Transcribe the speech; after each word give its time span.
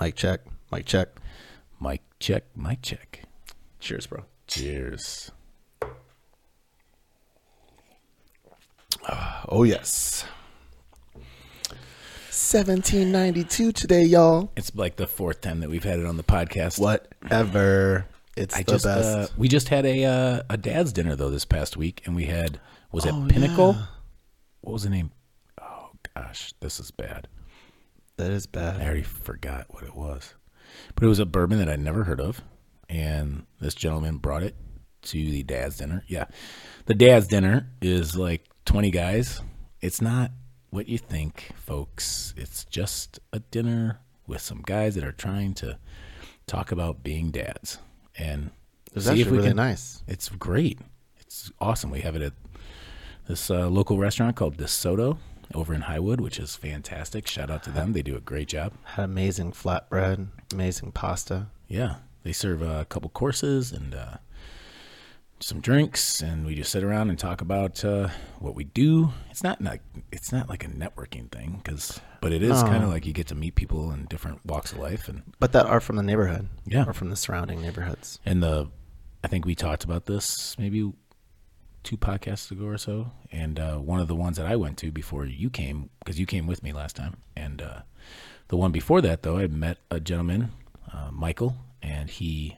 Mic 0.00 0.16
check. 0.16 0.40
Mic 0.72 0.86
check. 0.86 1.08
Mic 1.80 2.02
check. 2.18 2.44
Mic 2.56 2.82
check. 2.82 3.22
Cheers, 3.80 4.06
bro. 4.06 4.24
Cheers. 4.46 5.30
Oh 9.48 9.62
yes. 9.64 10.24
1792 12.30 13.72
today, 13.72 14.02
y'all. 14.02 14.50
It's 14.56 14.74
like 14.74 14.96
the 14.96 15.06
fourth 15.06 15.40
time 15.40 15.60
that 15.60 15.70
we've 15.70 15.84
had 15.84 16.00
it 16.00 16.06
on 16.06 16.16
the 16.16 16.22
podcast. 16.24 16.78
Whatever. 16.80 18.06
It's 18.36 18.54
I 18.56 18.62
the 18.62 18.72
just 18.72 18.84
best. 18.84 19.06
uh, 19.06 19.26
we 19.38 19.46
just 19.48 19.68
had 19.68 19.86
a 19.86 20.04
uh, 20.04 20.42
a 20.50 20.56
dad's 20.56 20.92
dinner 20.92 21.14
though 21.14 21.30
this 21.30 21.44
past 21.44 21.76
week, 21.76 22.02
and 22.06 22.16
we 22.16 22.24
had 22.24 22.58
was 22.90 23.04
it 23.04 23.12
Oh, 23.14 23.26
Pinnacle? 23.28 23.74
yeah. 23.78 23.86
What 24.62 24.72
was 24.72 24.82
the 24.84 24.90
name? 24.90 25.12
Oh 25.60 25.90
gosh, 26.16 26.52
this 26.60 26.80
is 26.80 26.90
bad. 26.90 27.28
That 28.16 28.30
is 28.30 28.46
bad. 28.46 28.80
I 28.80 28.84
already 28.84 29.02
forgot 29.02 29.66
what 29.70 29.84
it 29.84 29.94
was, 29.94 30.34
but 30.94 31.04
it 31.04 31.08
was 31.08 31.18
a 31.18 31.26
bourbon 31.26 31.58
that 31.58 31.68
I'd 31.68 31.80
never 31.80 32.04
heard 32.04 32.20
of, 32.20 32.42
and 32.88 33.46
this 33.60 33.74
gentleman 33.74 34.18
brought 34.18 34.42
it 34.42 34.54
to 35.02 35.16
the 35.18 35.42
dad's 35.42 35.78
dinner. 35.78 36.04
Yeah, 36.08 36.26
the 36.86 36.94
dad's 36.94 37.26
dinner 37.26 37.68
is 37.82 38.16
like 38.16 38.46
twenty 38.64 38.90
guys. 38.90 39.40
It's 39.80 40.00
not 40.00 40.30
what 40.70 40.88
you 40.88 40.98
think, 40.98 41.50
folks. 41.56 42.32
It's 42.36 42.64
just 42.64 43.20
a 43.32 43.38
dinner 43.40 44.00
with 44.26 44.40
some 44.40 44.62
guys 44.64 44.94
that 44.94 45.04
are 45.04 45.12
trying 45.12 45.54
to 45.54 45.78
talk 46.46 46.72
about 46.72 47.02
being 47.02 47.30
dads 47.30 47.78
and 48.18 48.50
It's 48.94 49.06
see 49.06 49.20
if 49.20 49.30
we 49.30 49.36
really 49.36 49.48
can- 49.48 49.56
nice. 49.56 50.02
It's 50.08 50.28
great. 50.30 50.78
It's 51.18 51.50
awesome. 51.60 51.90
We 51.90 52.00
have 52.00 52.16
it 52.16 52.22
at 52.22 52.32
this 53.28 53.50
uh, 53.50 53.68
local 53.68 53.98
restaurant 53.98 54.36
called 54.36 54.56
DeSoto 54.56 55.18
over 55.54 55.74
in 55.74 55.82
Highwood, 55.82 56.20
which 56.20 56.38
is 56.38 56.56
fantastic. 56.56 57.26
Shout 57.26 57.50
out 57.50 57.62
to 57.64 57.70
them. 57.70 57.92
They 57.92 58.02
do 58.02 58.16
a 58.16 58.20
great 58.20 58.48
job. 58.48 58.72
Had 58.84 59.04
amazing 59.04 59.52
flatbread, 59.52 60.28
amazing 60.52 60.92
pasta. 60.92 61.46
Yeah, 61.68 61.96
they 62.22 62.32
serve 62.32 62.62
uh, 62.62 62.78
a 62.80 62.84
couple 62.84 63.10
courses 63.10 63.72
and 63.72 63.94
uh, 63.94 64.16
some 65.40 65.60
drinks, 65.60 66.20
and 66.22 66.46
we 66.46 66.54
just 66.54 66.70
sit 66.72 66.82
around 66.82 67.10
and 67.10 67.18
talk 67.18 67.40
about 67.40 67.84
uh, 67.84 68.08
what 68.38 68.54
we 68.54 68.64
do. 68.64 69.10
It's 69.30 69.42
not 69.42 69.60
like 69.60 69.82
it's 70.12 70.32
not 70.32 70.48
like 70.48 70.64
a 70.64 70.68
networking 70.68 71.30
thing, 71.30 71.60
because 71.62 72.00
but 72.20 72.32
it 72.32 72.42
is 72.42 72.62
No. 72.62 72.68
kind 72.68 72.82
of 72.84 72.88
like 72.90 73.04
you 73.04 73.12
get 73.12 73.26
to 73.28 73.34
meet 73.34 73.54
people 73.54 73.90
in 73.92 74.06
different 74.06 74.44
walks 74.46 74.72
of 74.72 74.78
life, 74.78 75.08
and 75.08 75.22
But 75.40 75.52
that 75.52 75.66
are 75.66 75.80
from 75.80 75.96
the 75.96 76.02
neighborhood. 76.02 76.48
Yeah. 76.66 76.84
Or 76.86 76.92
from 76.94 77.10
the 77.10 77.16
surrounding 77.16 77.60
neighborhoods. 77.60 78.18
and 78.24 78.42
the 78.42 78.68
I 79.22 79.26
think 79.26 79.44
we 79.46 79.54
talked 79.54 79.84
about 79.84 80.04
this 80.06 80.54
maybe 80.58 80.92
two 81.84 81.96
podcasts 81.96 82.50
ago 82.50 82.64
or 82.66 82.78
so, 82.78 83.12
and 83.30 83.60
uh, 83.60 83.76
one 83.76 84.00
of 84.00 84.08
the 84.08 84.14
ones 84.16 84.36
that 84.38 84.46
I 84.46 84.56
went 84.56 84.78
to 84.78 84.90
before 84.90 85.24
you 85.26 85.48
came 85.50 85.90
because 86.00 86.18
you 86.18 86.26
came 86.26 86.46
with 86.46 86.62
me 86.62 86.72
last 86.72 86.96
time, 86.96 87.18
and 87.36 87.62
uh, 87.62 87.80
the 88.48 88.56
one 88.56 88.72
before 88.72 89.00
that 89.02 89.22
though 89.22 89.38
I 89.38 89.46
met 89.46 89.78
a 89.90 90.00
gentleman, 90.00 90.50
uh, 90.92 91.10
Michael, 91.12 91.56
and 91.82 92.10
he 92.10 92.56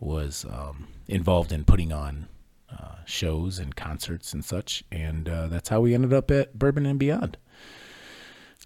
was 0.00 0.44
um, 0.50 0.88
involved 1.08 1.52
in 1.52 1.64
putting 1.64 1.92
on 1.92 2.28
uh, 2.70 2.96
shows 3.06 3.58
and 3.58 3.74
concerts 3.76 4.32
and 4.32 4.44
such, 4.44 4.82
and 4.90 5.28
uh, 5.28 5.46
that's 5.48 5.68
how 5.68 5.80
we 5.80 5.94
ended 5.94 6.12
up 6.12 6.30
at 6.30 6.58
Bourbon 6.58 6.86
and 6.86 6.98
Beyond. 6.98 7.36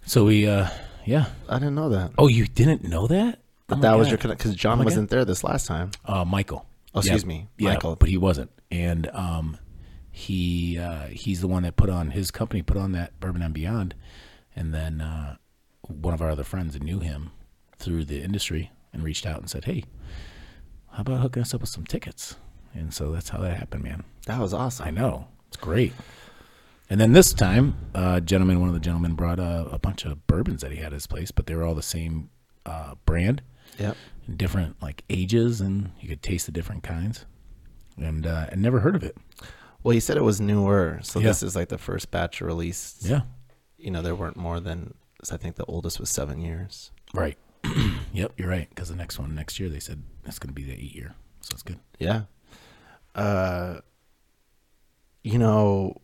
So 0.05 0.25
we, 0.25 0.47
uh, 0.47 0.69
yeah. 1.05 1.25
I 1.49 1.59
didn't 1.59 1.75
know 1.75 1.89
that. 1.89 2.11
Oh, 2.17 2.27
you 2.27 2.47
didn't 2.47 2.83
know 2.83 3.07
that? 3.07 3.39
But 3.67 3.79
Oh 3.79 3.81
that 3.81 3.97
was 3.97 4.07
God. 4.07 4.11
your 4.11 4.17
connect 4.19 4.39
because 4.39 4.55
John 4.55 4.77
God. 4.77 4.85
wasn't 4.85 5.09
there 5.09 5.25
this 5.25 5.43
last 5.43 5.67
time. 5.67 5.91
Uh, 6.05 6.23
Michael. 6.23 6.65
Oh, 6.95 6.99
excuse 6.99 7.25
me, 7.25 7.47
Yeah, 7.57 7.71
Michael. 7.73 7.95
but 7.97 8.07
he 8.09 8.17
wasn't, 8.17 8.49
and 8.71 9.07
um, 9.13 9.57
he 10.17 10.79
uh, 10.79 11.07
he's 11.07 11.41
the 11.41 11.47
one 11.47 11.63
that 11.63 11.75
put 11.75 11.89
on 11.89 12.11
his 12.11 12.31
company 12.31 12.61
put 12.63 12.75
on 12.77 12.91
that 12.93 13.19
Bourbon 13.19 13.41
and 13.43 13.53
Beyond, 13.53 13.93
and 14.55 14.73
then 14.73 14.99
uh, 14.99 15.35
one 15.81 16.13
of 16.13 16.21
our 16.21 16.29
other 16.31 16.43
friends 16.43 16.79
knew 16.81 16.99
him 16.99 17.29
through 17.77 18.03
the 18.05 18.21
industry 18.23 18.71
and 18.91 19.03
reached 19.03 19.25
out 19.27 19.39
and 19.39 19.49
said, 19.49 19.65
"Hey, 19.65 19.83
how 20.91 21.01
about 21.01 21.19
hooking 21.21 21.41
us 21.43 21.53
up 21.53 21.61
with 21.61 21.69
some 21.69 21.85
tickets?" 21.85 22.35
And 22.73 22.93
so 22.93 23.11
that's 23.11 23.29
how 23.29 23.39
that 23.39 23.57
happened, 23.57 23.83
man. 23.83 24.03
That 24.25 24.39
was 24.39 24.53
awesome. 24.53 24.87
I 24.87 24.91
know 24.91 25.27
it's 25.47 25.57
great. 25.57 25.93
And 26.89 26.99
then 26.99 27.11
this 27.11 27.33
time, 27.33 27.75
uh, 27.93 28.19
gentleman, 28.21 28.59
one 28.59 28.69
of 28.69 28.73
the 28.73 28.79
gentlemen 28.81 29.13
brought 29.13 29.39
uh, 29.39 29.65
a 29.71 29.77
bunch 29.77 30.05
of 30.05 30.25
bourbons 30.25 30.61
that 30.61 30.71
he 30.71 30.77
had 30.77 30.87
at 30.87 30.93
his 30.93 31.05
place, 31.07 31.31
but 31.31 31.45
they 31.45 31.53
were 31.55 31.63
all 31.63 31.75
the 31.75 31.81
same 31.83 32.29
uh, 32.65 32.95
brand 33.05 33.41
Yep. 33.77 33.95
in 34.27 34.37
different 34.37 34.81
like 34.81 35.03
ages, 35.09 35.61
and 35.61 35.91
you 35.99 36.07
could 36.09 36.23
taste 36.23 36.45
the 36.47 36.51
different 36.51 36.83
kinds. 36.83 37.25
And 37.97 38.25
uh, 38.25 38.47
I 38.51 38.55
never 38.55 38.79
heard 38.79 38.95
of 38.95 39.03
it. 39.03 39.15
Well, 39.83 39.93
he 39.93 39.99
said 39.99 40.17
it 40.17 40.23
was 40.23 40.41
newer, 40.41 40.99
so 41.03 41.19
Yeah. 41.19 41.27
this 41.27 41.43
is 41.43 41.55
like 41.55 41.69
the 41.69 41.77
first 41.77 42.11
batch 42.11 42.41
released. 42.41 43.03
Yeah, 43.05 43.21
You 43.77 43.91
know, 43.91 44.01
there 44.01 44.15
weren't 44.15 44.37
more 44.37 44.59
than 44.59 44.93
I 45.31 45.37
think 45.37 45.55
the 45.55 45.65
oldest 45.65 45.99
was 45.99 46.09
seven 46.09 46.39
years. 46.39 46.91
right. 47.13 47.37
yep, 48.13 48.31
you're 48.37 48.47
right. 48.49 48.69
Because 48.69 48.89
the 48.89 48.95
next 48.95 49.19
one 49.19 49.33
next 49.35 49.59
year, 49.59 49.67
they 49.69 49.79
said 49.79 50.03
it's 50.25 50.39
going 50.39 50.49
to 50.49 50.53
be 50.53 50.63
the 50.63 50.73
eight 50.73 50.93
year, 50.95 51.15
so 51.41 51.53
it's 51.53 51.63
good. 51.63 51.79
Yeah. 51.99 52.23
Uh, 53.15 53.79
you 55.23 55.37
know, 55.37 55.95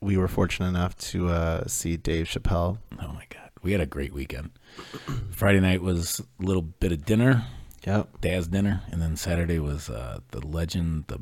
we 0.00 0.16
were 0.16 0.28
fortunate 0.28 0.68
enough 0.68 0.96
to 0.96 1.28
uh, 1.28 1.66
see 1.66 1.96
Dave 1.96 2.26
Chappelle. 2.26 2.78
Oh 3.00 3.08
my 3.12 3.24
god, 3.28 3.50
we 3.62 3.72
had 3.72 3.80
a 3.80 3.86
great 3.86 4.12
weekend. 4.12 4.50
Friday 5.30 5.60
night 5.60 5.82
was 5.82 6.20
a 6.20 6.44
little 6.44 6.62
bit 6.62 6.92
of 6.92 7.04
dinner, 7.04 7.46
Yep. 7.86 8.20
dad's 8.20 8.48
dinner, 8.48 8.82
and 8.90 9.00
then 9.02 9.16
Saturday 9.16 9.58
was 9.58 9.88
uh, 9.90 10.20
the 10.30 10.44
legend, 10.46 11.04
the 11.08 11.18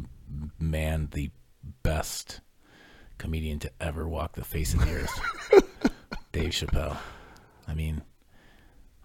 man, 0.59 1.09
the 1.13 1.31
best 1.83 2.41
comedian 3.19 3.59
to 3.61 3.71
ever 3.81 4.09
walk 4.09 4.35
the 4.35 4.45
face 4.45 4.75
of 4.75 4.81
the 4.81 4.93
earth, 4.93 5.21
Dave 6.33 6.51
Chappelle. 6.51 6.97
I 7.67 7.75
mean, 7.75 8.03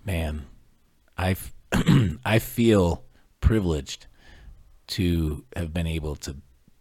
man, 0.06 0.46
I 1.18 1.36
I 2.26 2.40
feel 2.40 3.04
privileged 3.40 4.08
to 4.88 5.46
have 5.56 5.74
been 5.74 5.88
able 5.88 6.16
to 6.18 6.36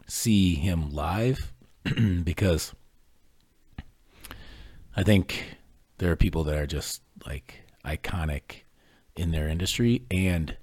see 0.07 0.55
him 0.55 0.93
live 0.93 1.53
because 2.25 2.75
I 4.97 5.03
think 5.03 5.57
there 5.99 6.11
are 6.11 6.17
people 6.17 6.45
that 6.45 6.57
are 6.57 6.67
just 6.67 7.03
like 7.27 7.63
iconic 7.85 8.63
in 9.17 9.31
their 9.31 9.49
industry 9.49 10.03
and 10.11 10.57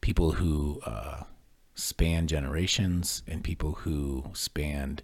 people 0.00 0.32
who 0.32 0.80
uh, 0.84 1.22
span 1.74 2.26
generations 2.26 3.22
and 3.26 3.42
people 3.42 3.72
who 3.72 4.24
span 4.32 5.00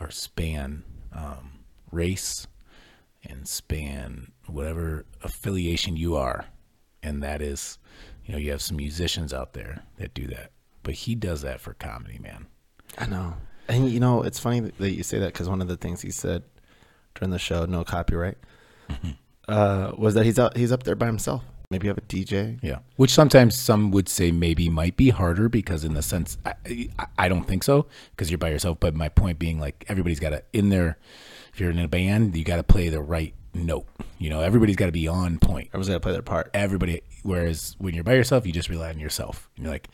or 0.00 0.10
span 0.10 0.82
um, 1.12 1.60
race 1.90 2.46
and 3.24 3.46
span 3.46 4.32
whatever 4.46 5.04
affiliation 5.22 5.96
you 5.96 6.16
are. 6.16 6.46
And 7.02 7.22
that 7.22 7.42
is, 7.42 7.78
you 8.24 8.32
know, 8.32 8.38
you 8.38 8.50
have 8.50 8.62
some 8.62 8.76
musicians 8.76 9.32
out 9.32 9.52
there 9.52 9.82
that 9.98 10.14
do 10.14 10.26
that. 10.28 10.52
But 10.82 10.94
he 10.94 11.14
does 11.14 11.42
that 11.42 11.60
for 11.60 11.74
comedy, 11.74 12.18
man. 12.18 12.46
I 12.98 13.06
know. 13.06 13.34
And 13.68 13.90
you 13.90 14.00
know, 14.00 14.22
it's 14.22 14.38
funny 14.38 14.60
that 14.60 14.90
you 14.92 15.02
say 15.02 15.18
that 15.18 15.32
because 15.32 15.48
one 15.48 15.60
of 15.60 15.68
the 15.68 15.76
things 15.76 16.00
he 16.00 16.10
said 16.10 16.44
during 17.14 17.30
the 17.30 17.38
show, 17.38 17.64
no 17.64 17.84
copyright, 17.84 18.38
uh, 19.48 19.92
was 19.96 20.14
that 20.14 20.24
he's 20.24 20.38
out, 20.38 20.56
he's 20.56 20.70
up 20.72 20.84
there 20.84 20.94
by 20.94 21.06
himself. 21.06 21.42
Maybe 21.70 21.86
you 21.86 21.90
have 21.90 21.98
a 21.98 22.02
DJ. 22.02 22.58
Yeah, 22.62 22.78
which 22.96 23.10
sometimes 23.10 23.56
some 23.56 23.90
would 23.90 24.08
say 24.08 24.30
maybe 24.30 24.68
might 24.68 24.96
be 24.96 25.10
harder 25.10 25.48
because 25.48 25.84
in 25.84 25.94
the 25.94 26.02
sense 26.02 26.38
I, 26.44 26.88
I, 27.18 27.28
don't 27.28 27.44
think 27.44 27.64
so 27.64 27.86
because 28.10 28.30
you're 28.30 28.38
by 28.38 28.50
yourself. 28.50 28.78
But 28.80 28.94
my 28.94 29.08
point 29.08 29.38
being 29.38 29.58
like 29.58 29.84
everybody's 29.88 30.20
got 30.20 30.30
to 30.30 30.42
in 30.52 30.68
there. 30.68 30.98
If 31.52 31.60
you're 31.60 31.70
in 31.70 31.78
a 31.78 31.88
band, 31.88 32.36
you 32.36 32.44
got 32.44 32.56
to 32.56 32.62
play 32.62 32.90
the 32.90 33.00
right 33.00 33.34
note. 33.54 33.86
You 34.18 34.30
know, 34.30 34.40
everybody's 34.40 34.76
got 34.76 34.86
to 34.86 34.92
be 34.92 35.08
on 35.08 35.38
point. 35.38 35.68
Everyone's 35.68 35.88
got 35.88 35.94
to 35.94 36.00
play 36.00 36.12
their 36.12 36.22
part. 36.22 36.50
Everybody. 36.54 37.02
Whereas 37.22 37.76
when 37.78 37.94
you're 37.94 38.04
by 38.04 38.14
yourself, 38.14 38.46
you 38.46 38.52
just 38.52 38.68
rely 38.68 38.90
on 38.90 38.98
yourself. 38.98 39.48
And 39.56 39.64
you're 39.64 39.72
like, 39.72 39.88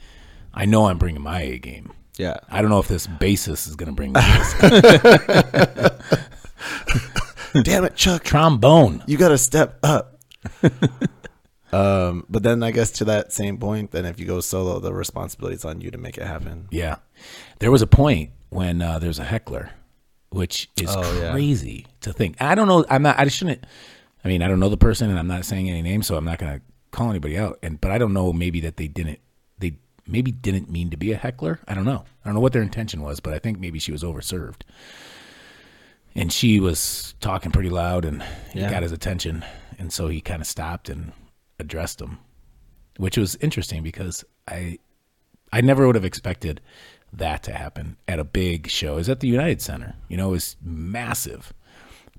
I 0.53 0.67
know 0.67 0.87
I'm 0.87 0.99
bringing 0.99 1.23
my 1.23 1.41
A 1.41 1.59
game. 1.59 1.93
Yeah. 2.19 2.37
I 2.51 2.61
don't 2.61 2.71
know 2.71 2.79
if 2.79 2.89
this 2.89 3.07
bassist 3.07 3.69
is 3.69 3.77
going 3.77 3.89
to 3.89 3.95
bring 3.95 4.13
this 4.13 4.55
Damn 7.65 7.85
it, 7.85 7.97
Chuck. 7.97 8.25
trombone. 8.25 9.03
You 9.07 9.17
got 9.17 9.29
to 9.29 9.39
step 9.39 9.79
up. 9.83 10.21
um, 11.73 12.25
but 12.29 12.43
then 12.43 12.63
I 12.63 12.71
guess 12.71 12.91
to 12.93 13.05
that 13.07 13.33
same 13.33 13.59
point, 13.59 13.91
then 13.93 14.05
if 14.05 14.21
you 14.21 14.27
go 14.27 14.41
solo, 14.41 14.79
the 14.79 14.93
responsibility 14.93 15.57
is 15.57 15.65
on 15.65 15.81
you 15.81 15.91
to 15.91 15.99
make 15.99 16.19
it 16.19 16.27
happen. 16.27 16.69
Yeah. 16.71 16.97
There 17.61 17.71
was 17.71 17.83
a 17.83 17.87
point 17.87 18.31
when 18.51 18.83
uh, 18.83 18.99
there's 18.99 19.19
a 19.19 19.25
heckler, 19.25 19.71
which 20.31 20.69
is 20.81 20.89
Oh, 20.95 21.21
yeah. 21.21 21.33
crazy 21.33 21.87
to 22.03 22.13
think. 22.13 22.41
I 22.41 22.55
don't 22.55 22.69
know. 22.69 22.85
I'm 22.91 23.03
not, 23.03 23.19
I 23.19 23.27
shouldn't, 23.29 23.65
I 24.25 24.29
mean, 24.29 24.43
I 24.43 24.49
don't 24.49 24.61
know 24.61 24.69
the 24.69 24.77
person 24.77 25.09
and 25.11 25.19
I'm 25.19 25.27
not 25.27 25.45
saying 25.45 25.69
any 25.71 25.83
names, 25.83 26.07
so 26.07 26.17
I'm 26.17 26.25
not 26.25 26.39
going 26.39 26.59
to 26.59 26.63
call 26.91 27.09
anybody 27.11 27.39
out. 27.39 27.59
And, 27.63 27.81
but 27.81 27.91
I 27.91 27.99
don't 27.99 28.13
know 28.13 28.33
maybe 28.33 28.61
that 28.61 28.77
they 28.77 28.89
didn't, 28.89 29.21
they 29.59 29.79
maybe 30.07 30.31
didn't 30.31 30.71
mean 30.71 30.91
to 30.91 30.97
be 30.99 31.13
a 31.13 31.17
heckler. 31.17 31.59
I 31.67 31.75
don't 31.75 31.85
know. 31.87 32.05
I 32.23 32.29
don't 32.29 32.35
know 32.35 32.41
what 32.41 32.53
their 32.53 32.63
intention 32.63 33.01
was, 33.03 33.21
but 33.21 33.33
I 33.33 33.39
think 33.39 33.59
maybe 33.59 33.79
she 33.79 33.93
was 33.93 34.03
overserved. 34.03 34.61
And 36.15 36.31
she 36.31 36.61
was 36.61 37.15
talking 37.21 37.51
pretty 37.53 37.71
loud 37.71 38.05
and 38.05 38.23
he 38.53 38.61
Yeah. 38.61 38.69
got 38.71 38.83
his 38.83 38.93
attention. 38.93 39.45
And 39.79 39.91
so 39.93 40.09
he 40.09 40.21
kind 40.21 40.43
of 40.43 40.47
stopped 40.47 40.91
and 40.91 41.13
addressed 41.63 42.01
him, 42.01 42.19
which 42.99 43.17
was 43.17 43.37
interesting 43.37 43.83
because 43.83 44.25
I, 44.47 44.79
I 45.53 45.61
never 45.61 45.87
would 45.87 45.95
have 45.95 46.05
expected 46.05 46.61
that 47.13 47.43
to 47.45 47.53
happen 47.53 47.97
at 48.09 48.19
a 48.19 48.25
big 48.25 48.69
show. 48.69 48.99
Is 48.99 49.09
at 49.09 49.21
the 49.21 49.29
United 49.29 49.63
Center. 49.63 49.95
You 50.09 50.17
know, 50.17 50.29
it 50.29 50.33
was 50.33 50.57
massive. 50.63 51.53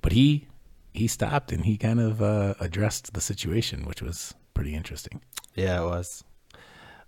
But 0.01 0.12
he 0.12 0.48
he 0.94 1.07
stopped 1.07 1.51
and 1.51 1.66
he 1.66 1.78
kind 1.78 2.00
of 2.00 2.22
uh, 2.22 2.54
addressed 2.60 3.13
the 3.13 3.22
situation, 3.22 3.86
which 3.86 4.01
was 4.01 4.34
pretty 4.54 4.75
interesting. 4.75 5.22
Yeah, 5.56 5.81
it 5.81 5.86
was. 5.86 6.24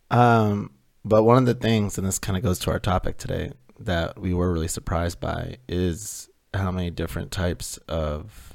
Um, 0.10 0.72
but 1.04 1.24
one 1.24 1.38
of 1.38 1.46
the 1.46 1.54
things, 1.54 1.98
and 1.98 2.08
this 2.08 2.20
kind 2.20 2.36
of 2.36 2.44
goes 2.44 2.60
to 2.60 2.72
our 2.72 2.80
topic 2.80 3.18
today, 3.18 3.52
that 3.80 4.20
we 4.20 4.34
were 4.34 4.52
really 4.52 4.68
surprised 4.68 5.20
by 5.20 5.58
is 5.68 6.30
how 6.54 6.72
many 6.72 6.90
different 6.90 7.32
types 7.32 7.78
of 7.88 8.55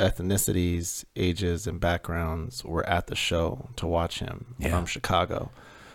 ethnicities, 0.00 1.04
ages, 1.16 1.66
and 1.66 1.80
backgrounds 1.80 2.64
were 2.64 2.84
at 2.88 3.06
the 3.06 3.14
show 3.14 3.68
to 3.76 3.86
watch 3.86 4.18
him 4.20 4.54
Yeah. 4.58 4.70
from 4.70 4.86
Chicago. 4.86 5.50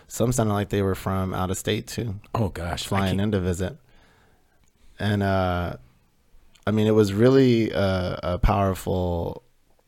Some 0.06 0.32
sounded 0.32 0.54
like 0.54 0.70
they 0.70 0.82
were 0.82 0.94
from 0.94 1.34
out 1.34 1.50
of 1.50 1.58
state 1.58 1.86
too, 1.86 2.20
Oh 2.34 2.48
gosh, 2.48 2.86
flying 2.86 3.20
in 3.20 3.30
to 3.32 3.40
visit. 3.40 3.76
And 4.98 5.22
uh, 5.22 5.76
I 6.66 6.70
mean, 6.70 6.86
it 6.86 6.94
was 6.94 7.12
really 7.12 7.70
a, 7.70 8.18
a 8.22 8.38
powerful 8.38 9.42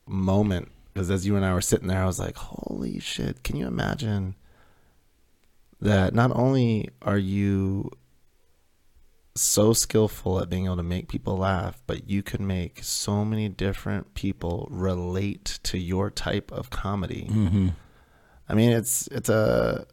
moment 0.07 0.71
because 0.93 1.09
as 1.09 1.25
you 1.25 1.35
and 1.35 1.45
I 1.45 1.53
were 1.53 1.61
sitting 1.61 1.87
there, 1.87 2.01
I 2.01 2.05
was 2.05 2.19
like, 2.19 2.35
"Holy 2.35 2.99
shit! 2.99 3.43
Can 3.43 3.55
you 3.55 3.65
imagine 3.67 4.35
that? 5.81 6.13
Not 6.13 6.31
only 6.35 6.89
are 7.01 7.17
you 7.17 7.89
so 9.35 9.71
skillful 9.73 10.39
at 10.41 10.49
being 10.49 10.65
able 10.65 10.77
to 10.77 10.83
make 10.83 11.07
people 11.07 11.37
laugh, 11.37 11.81
but 11.87 12.09
you 12.09 12.21
can 12.21 12.45
make 12.45 12.83
so 12.83 13.23
many 13.23 13.47
different 13.49 14.13
people 14.13 14.67
relate 14.69 15.59
to 15.63 15.77
your 15.77 16.09
type 16.09 16.51
of 16.51 16.69
comedy. 16.69 17.27
Mhm. 17.29 17.73
I 18.49 18.53
mean, 18.53 18.71
it's 18.71 19.07
it's 19.07 19.29
a 19.29 19.85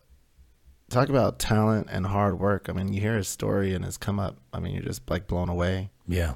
talk 0.90 1.08
about 1.08 1.38
talent 1.38 1.86
and 1.90 2.06
hard 2.06 2.38
work. 2.40 2.68
I 2.68 2.72
mean, 2.72 2.92
you 2.92 3.00
hear 3.00 3.16
his 3.16 3.28
story 3.28 3.74
and 3.74 3.84
his 3.84 3.96
come 3.96 4.18
up. 4.18 4.38
I 4.52 4.58
mean, 4.60 4.74
you're 4.74 4.82
just 4.84 5.08
like 5.08 5.26
blown 5.28 5.48
away. 5.48 5.90
Yeah, 6.06 6.34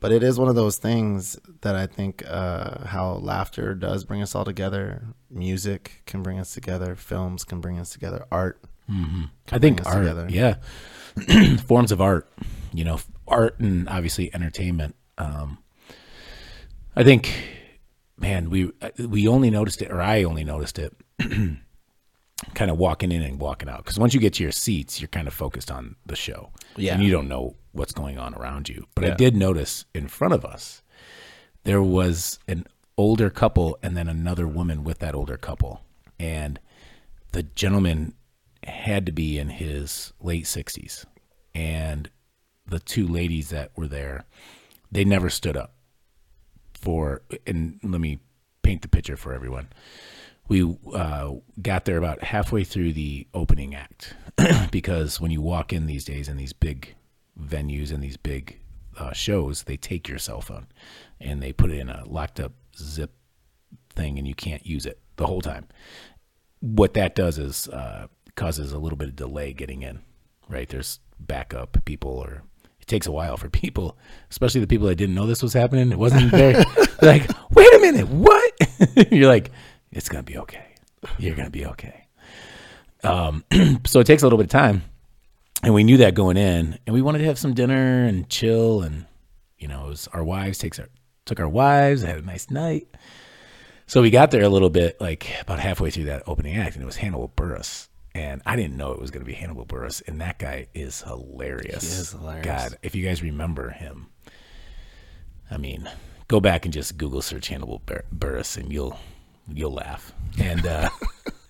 But 0.00 0.10
it 0.10 0.24
is 0.24 0.36
one 0.38 0.48
of 0.48 0.56
those 0.56 0.76
things 0.78 1.38
that 1.60 1.76
I 1.76 1.86
think 1.86 2.24
uh, 2.26 2.86
how 2.86 3.12
laughter 3.12 3.72
does 3.76 4.04
bring 4.04 4.20
us 4.20 4.34
all 4.34 4.44
together. 4.44 5.04
Music 5.30 6.02
can 6.06 6.22
bring 6.24 6.40
us 6.40 6.52
together. 6.52 6.96
Films 6.96 7.44
can 7.44 7.60
bring 7.60 7.78
us 7.78 7.90
together. 7.90 8.26
Art. 8.32 8.60
Hmm 8.88 9.24
I 9.50 9.58
think 9.58 9.84
art, 9.86 9.98
together. 10.04 10.26
yeah, 10.30 11.56
forms 11.66 11.92
of 11.92 12.00
art, 12.00 12.30
you 12.72 12.84
know, 12.84 12.98
art 13.28 13.58
and 13.60 13.88
obviously 13.88 14.34
entertainment. 14.34 14.94
Um, 15.18 15.58
I 16.96 17.04
think, 17.04 17.32
man, 18.18 18.50
we 18.50 18.70
we 18.98 19.28
only 19.28 19.50
noticed 19.50 19.82
it, 19.82 19.90
or 19.90 20.00
I 20.00 20.24
only 20.24 20.44
noticed 20.44 20.78
it, 20.78 20.94
kind 22.54 22.70
of 22.70 22.76
walking 22.78 23.12
in 23.12 23.22
and 23.22 23.38
walking 23.38 23.68
out. 23.68 23.78
Because 23.78 23.98
once 23.98 24.14
you 24.14 24.20
get 24.20 24.34
to 24.34 24.42
your 24.42 24.52
seats, 24.52 25.00
you're 25.00 25.08
kind 25.08 25.28
of 25.28 25.34
focused 25.34 25.70
on 25.70 25.96
the 26.06 26.16
show, 26.16 26.50
Yeah. 26.76 26.94
and 26.94 27.02
you 27.02 27.10
don't 27.10 27.28
know 27.28 27.56
what's 27.72 27.92
going 27.92 28.18
on 28.18 28.34
around 28.34 28.68
you. 28.68 28.86
But 28.94 29.04
I 29.04 29.10
did 29.14 29.34
notice 29.36 29.84
in 29.94 30.08
front 30.08 30.34
of 30.34 30.44
us 30.44 30.82
there 31.64 31.82
was 31.82 32.38
an 32.48 32.66
older 32.98 33.30
couple 33.30 33.78
and 33.82 33.96
then 33.96 34.08
another 34.08 34.46
woman 34.46 34.84
with 34.84 34.98
that 34.98 35.14
older 35.14 35.36
couple, 35.38 35.82
and 36.18 36.58
the 37.32 37.42
gentleman 37.44 38.14
had 38.64 39.06
to 39.06 39.12
be 39.12 39.38
in 39.38 39.48
his 39.48 40.12
late 40.20 40.44
60s 40.44 41.04
and 41.54 42.10
the 42.66 42.78
two 42.78 43.06
ladies 43.06 43.50
that 43.50 43.72
were 43.76 43.88
there 43.88 44.24
they 44.90 45.04
never 45.04 45.30
stood 45.30 45.56
up 45.56 45.74
for 46.74 47.22
and 47.46 47.78
let 47.82 48.00
me 48.00 48.18
paint 48.62 48.82
the 48.82 48.88
picture 48.88 49.16
for 49.16 49.32
everyone. 49.32 49.68
We 50.48 50.76
uh, 50.94 51.32
got 51.60 51.84
there 51.84 51.98
about 51.98 52.22
halfway 52.22 52.64
through 52.64 52.92
the 52.92 53.26
opening 53.32 53.74
act 53.74 54.14
because 54.70 55.20
when 55.20 55.30
you 55.30 55.40
walk 55.40 55.72
in 55.72 55.86
these 55.86 56.04
days 56.04 56.28
in 56.28 56.36
these 56.36 56.52
big 56.52 56.94
venues 57.40 57.92
and 57.92 58.02
these 58.02 58.16
big 58.16 58.58
uh, 58.98 59.12
shows 59.12 59.62
they 59.62 59.76
take 59.76 60.08
your 60.08 60.18
cell 60.18 60.40
phone 60.40 60.66
and 61.20 61.42
they 61.42 61.52
put 61.52 61.70
it 61.70 61.78
in 61.78 61.88
a 61.88 62.04
locked 62.06 62.38
up 62.38 62.52
zip 62.76 63.12
thing 63.94 64.18
and 64.18 64.28
you 64.28 64.34
can't 64.34 64.66
use 64.66 64.84
it 64.84 64.98
the 65.16 65.26
whole 65.26 65.40
time. 65.40 65.66
What 66.60 66.94
that 66.94 67.14
does 67.14 67.38
is 67.38 67.68
uh, 67.68 68.08
causes 68.34 68.72
a 68.72 68.78
little 68.78 68.96
bit 68.96 69.08
of 69.08 69.16
delay 69.16 69.52
getting 69.52 69.82
in. 69.82 70.00
Right? 70.48 70.68
There's 70.68 71.00
backup 71.18 71.84
people, 71.84 72.10
or 72.10 72.42
it 72.80 72.86
takes 72.86 73.06
a 73.06 73.12
while 73.12 73.36
for 73.36 73.48
people, 73.48 73.96
especially 74.30 74.60
the 74.60 74.66
people 74.66 74.88
that 74.88 74.96
didn't 74.96 75.14
know 75.14 75.26
this 75.26 75.42
was 75.42 75.52
happening. 75.52 75.92
It 75.92 75.98
wasn't 75.98 76.30
there. 76.32 76.64
like, 77.00 77.30
wait 77.52 77.74
a 77.74 77.78
minute, 77.78 78.08
what? 78.08 78.52
You're 79.12 79.28
like, 79.28 79.50
it's 79.92 80.08
gonna 80.08 80.22
be 80.24 80.38
okay. 80.38 80.74
You're 81.18 81.36
gonna 81.36 81.50
be 81.50 81.66
okay. 81.66 82.06
Um, 83.04 83.44
so 83.86 84.00
it 84.00 84.06
takes 84.06 84.22
a 84.22 84.26
little 84.26 84.38
bit 84.38 84.46
of 84.46 84.50
time, 84.50 84.82
and 85.62 85.74
we 85.74 85.84
knew 85.84 85.98
that 85.98 86.14
going 86.14 86.36
in, 86.36 86.78
and 86.86 86.94
we 86.94 87.02
wanted 87.02 87.18
to 87.18 87.24
have 87.24 87.38
some 87.38 87.54
dinner 87.54 88.04
and 88.04 88.28
chill, 88.28 88.82
and 88.82 89.06
you 89.58 89.68
know, 89.68 89.86
it 89.86 89.88
was 89.88 90.08
our 90.12 90.24
wives 90.24 90.58
takes 90.58 90.78
our 90.78 90.88
took 91.24 91.40
our 91.40 91.48
wives, 91.48 92.02
had 92.02 92.18
a 92.18 92.22
nice 92.22 92.50
night. 92.50 92.88
So 93.86 94.00
we 94.00 94.10
got 94.10 94.30
there 94.30 94.42
a 94.42 94.48
little 94.48 94.70
bit, 94.70 95.00
like 95.00 95.28
about 95.40 95.58
halfway 95.58 95.90
through 95.90 96.04
that 96.04 96.22
opening 96.26 96.56
act, 96.56 96.74
and 96.74 96.82
it 96.82 96.86
was 96.86 96.96
Hannibal 96.96 97.32
Buress. 97.36 97.88
And 98.14 98.42
I 98.44 98.56
didn't 98.56 98.76
know 98.76 98.92
it 98.92 99.00
was 99.00 99.10
going 99.10 99.24
to 99.24 99.26
be 99.26 99.32
Hannibal 99.32 99.64
Buress. 99.64 100.06
And 100.06 100.20
that 100.20 100.38
guy 100.38 100.66
is 100.74 101.02
hilarious. 101.02 101.82
He 101.82 102.00
is 102.00 102.12
hilarious. 102.12 102.44
God, 102.44 102.78
if 102.82 102.94
you 102.94 103.04
guys 103.04 103.22
remember 103.22 103.70
him, 103.70 104.08
I 105.50 105.56
mean, 105.56 105.88
go 106.28 106.40
back 106.40 106.64
and 106.64 106.72
just 106.72 106.96
Google 106.96 107.22
search 107.22 107.48
Hannibal 107.48 107.82
Bur- 107.84 108.04
Buress, 108.16 108.56
and 108.56 108.72
you'll 108.72 108.98
you'll 109.48 109.74
laugh. 109.74 110.12
And 110.38 110.66
uh, 110.66 110.88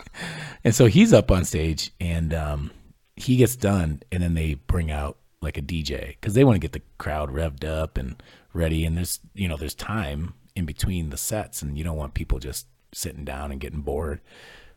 and 0.64 0.74
so 0.74 0.86
he's 0.86 1.12
up 1.12 1.30
on 1.30 1.44
stage, 1.44 1.92
and 2.00 2.34
um, 2.34 2.70
he 3.16 3.36
gets 3.36 3.56
done, 3.56 4.02
and 4.10 4.22
then 4.22 4.34
they 4.34 4.54
bring 4.54 4.90
out 4.90 5.18
like 5.40 5.56
a 5.56 5.62
DJ 5.62 6.08
because 6.08 6.34
they 6.34 6.44
want 6.44 6.56
to 6.56 6.60
get 6.60 6.72
the 6.72 6.82
crowd 6.98 7.30
revved 7.30 7.64
up 7.64 7.96
and 7.98 8.22
ready. 8.52 8.84
And 8.84 8.96
there's 8.96 9.20
you 9.34 9.48
know 9.48 9.56
there's 9.56 9.74
time 9.74 10.34
in 10.54 10.64
between 10.64 11.10
the 11.10 11.16
sets, 11.16 11.62
and 11.62 11.78
you 11.78 11.84
don't 11.84 11.96
want 11.96 12.14
people 12.14 12.38
just 12.38 12.66
sitting 12.92 13.24
down 13.24 13.52
and 13.52 13.60
getting 13.60 13.80
bored. 13.80 14.20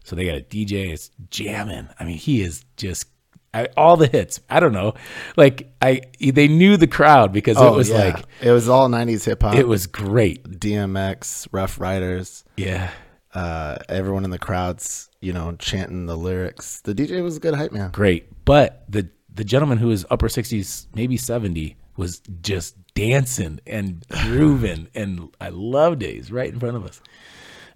So 0.06 0.16
they 0.16 0.26
got 0.26 0.36
a 0.38 0.42
DJ. 0.42 0.92
It's 0.94 1.12
jamming. 1.30 1.90
I 2.00 2.04
mean, 2.06 2.18
he 2.18 2.42
is 2.42 2.64
just 2.78 3.08
I, 3.54 3.68
all 3.78 3.98
the 3.98 4.08
hits. 4.08 4.40
I 4.50 4.60
don't 4.60 4.74
know, 4.74 4.94
like 5.38 5.74
I 5.82 6.02
they 6.20 6.48
knew 6.48 6.78
the 6.78 6.88
crowd 6.88 7.32
because 7.34 7.58
it 7.60 7.72
was 7.72 7.90
like 7.90 8.24
it 8.42 8.52
was 8.52 8.70
all 8.70 8.88
'90s 8.90 9.26
hip 9.26 9.42
hop. 9.44 9.56
it 9.56 9.68
was 9.68 9.88
great. 9.88 10.44
DMX, 10.60 11.48
Ruff 11.52 11.80
Ryders. 11.80 12.44
Yeah, 12.58 12.92
Uh, 13.34 13.78
everyone 13.90 14.24
in 14.26 14.30
the 14.32 14.40
crowds, 14.40 15.10
you 15.22 15.34
know, 15.34 15.56
chanting 15.58 16.06
the 16.06 16.18
lyrics. 16.18 16.82
The 16.82 16.94
DJ 16.94 17.22
was 17.24 17.38
a 17.38 17.40
good 17.40 17.54
hype 17.56 17.72
man. 17.72 17.92
great. 17.92 18.28
But 18.46 18.84
the 18.90 19.10
the 19.34 19.44
gentleman 19.44 19.78
who 19.78 19.88
was 19.88 20.06
upper 20.10 20.30
sixties, 20.30 20.88
maybe 20.94 21.18
seventy, 21.18 21.78
was 21.98 22.22
just 22.42 22.76
dancing 22.94 23.60
and 23.66 24.06
grooving, 24.24 24.88
and 24.94 25.30
I 25.40 25.50
loved 25.50 26.04
it. 26.04 26.14
He's 26.16 26.32
right 26.32 26.52
in 26.52 26.60
front 26.60 26.76
of 26.76 26.86
us. 26.86 27.02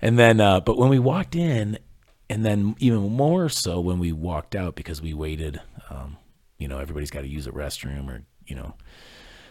And 0.02 0.18
then, 0.20 0.40
uh, 0.40 0.60
but 0.62 0.78
when 0.78 0.90
we 0.90 1.00
walked 1.00 1.36
in, 1.36 1.78
and 2.30 2.46
then 2.46 2.76
even 2.80 3.10
more 3.12 3.50
so 3.50 3.80
when 3.80 4.00
we 4.00 4.12
walked 4.12 4.56
out 4.56 4.76
because 4.76 5.02
we 5.02 5.14
waited. 5.14 5.60
Um, 5.90 6.18
you 6.58 6.68
know, 6.68 6.78
everybody's 6.78 7.12
got 7.12 7.22
to 7.22 7.28
use 7.28 7.48
a 7.48 7.52
restroom, 7.52 8.10
or 8.10 8.24
you 8.46 8.56
know, 8.56 8.76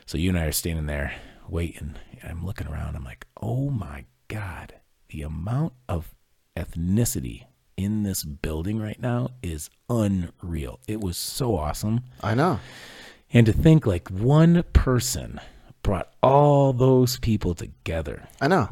so 0.06 0.18
you 0.18 0.28
and 0.28 0.38
I 0.38 0.44
are 0.44 0.52
standing 0.52 0.86
there 0.86 1.14
waiting. 1.48 1.96
I'm 2.22 2.44
looking 2.44 2.66
around. 2.66 2.96
I'm 2.96 3.04
like, 3.04 3.26
oh 3.40 3.70
my 3.70 4.04
god, 4.28 4.74
the 5.08 5.22
amount 5.22 5.72
of 5.88 6.14
ethnicity 6.56 7.44
in 7.76 8.02
this 8.02 8.24
building 8.24 8.80
right 8.80 9.00
now 9.00 9.30
is 9.42 9.70
unreal. 9.88 10.80
It 10.86 11.00
was 11.00 11.16
so 11.16 11.56
awesome. 11.56 12.02
I 12.22 12.34
know. 12.34 12.60
And 13.32 13.46
to 13.46 13.52
think 13.52 13.86
like 13.86 14.08
one 14.08 14.64
person 14.72 15.40
brought 15.82 16.12
all 16.22 16.72
those 16.72 17.18
people 17.18 17.54
together. 17.54 18.28
I 18.40 18.48
know. 18.48 18.70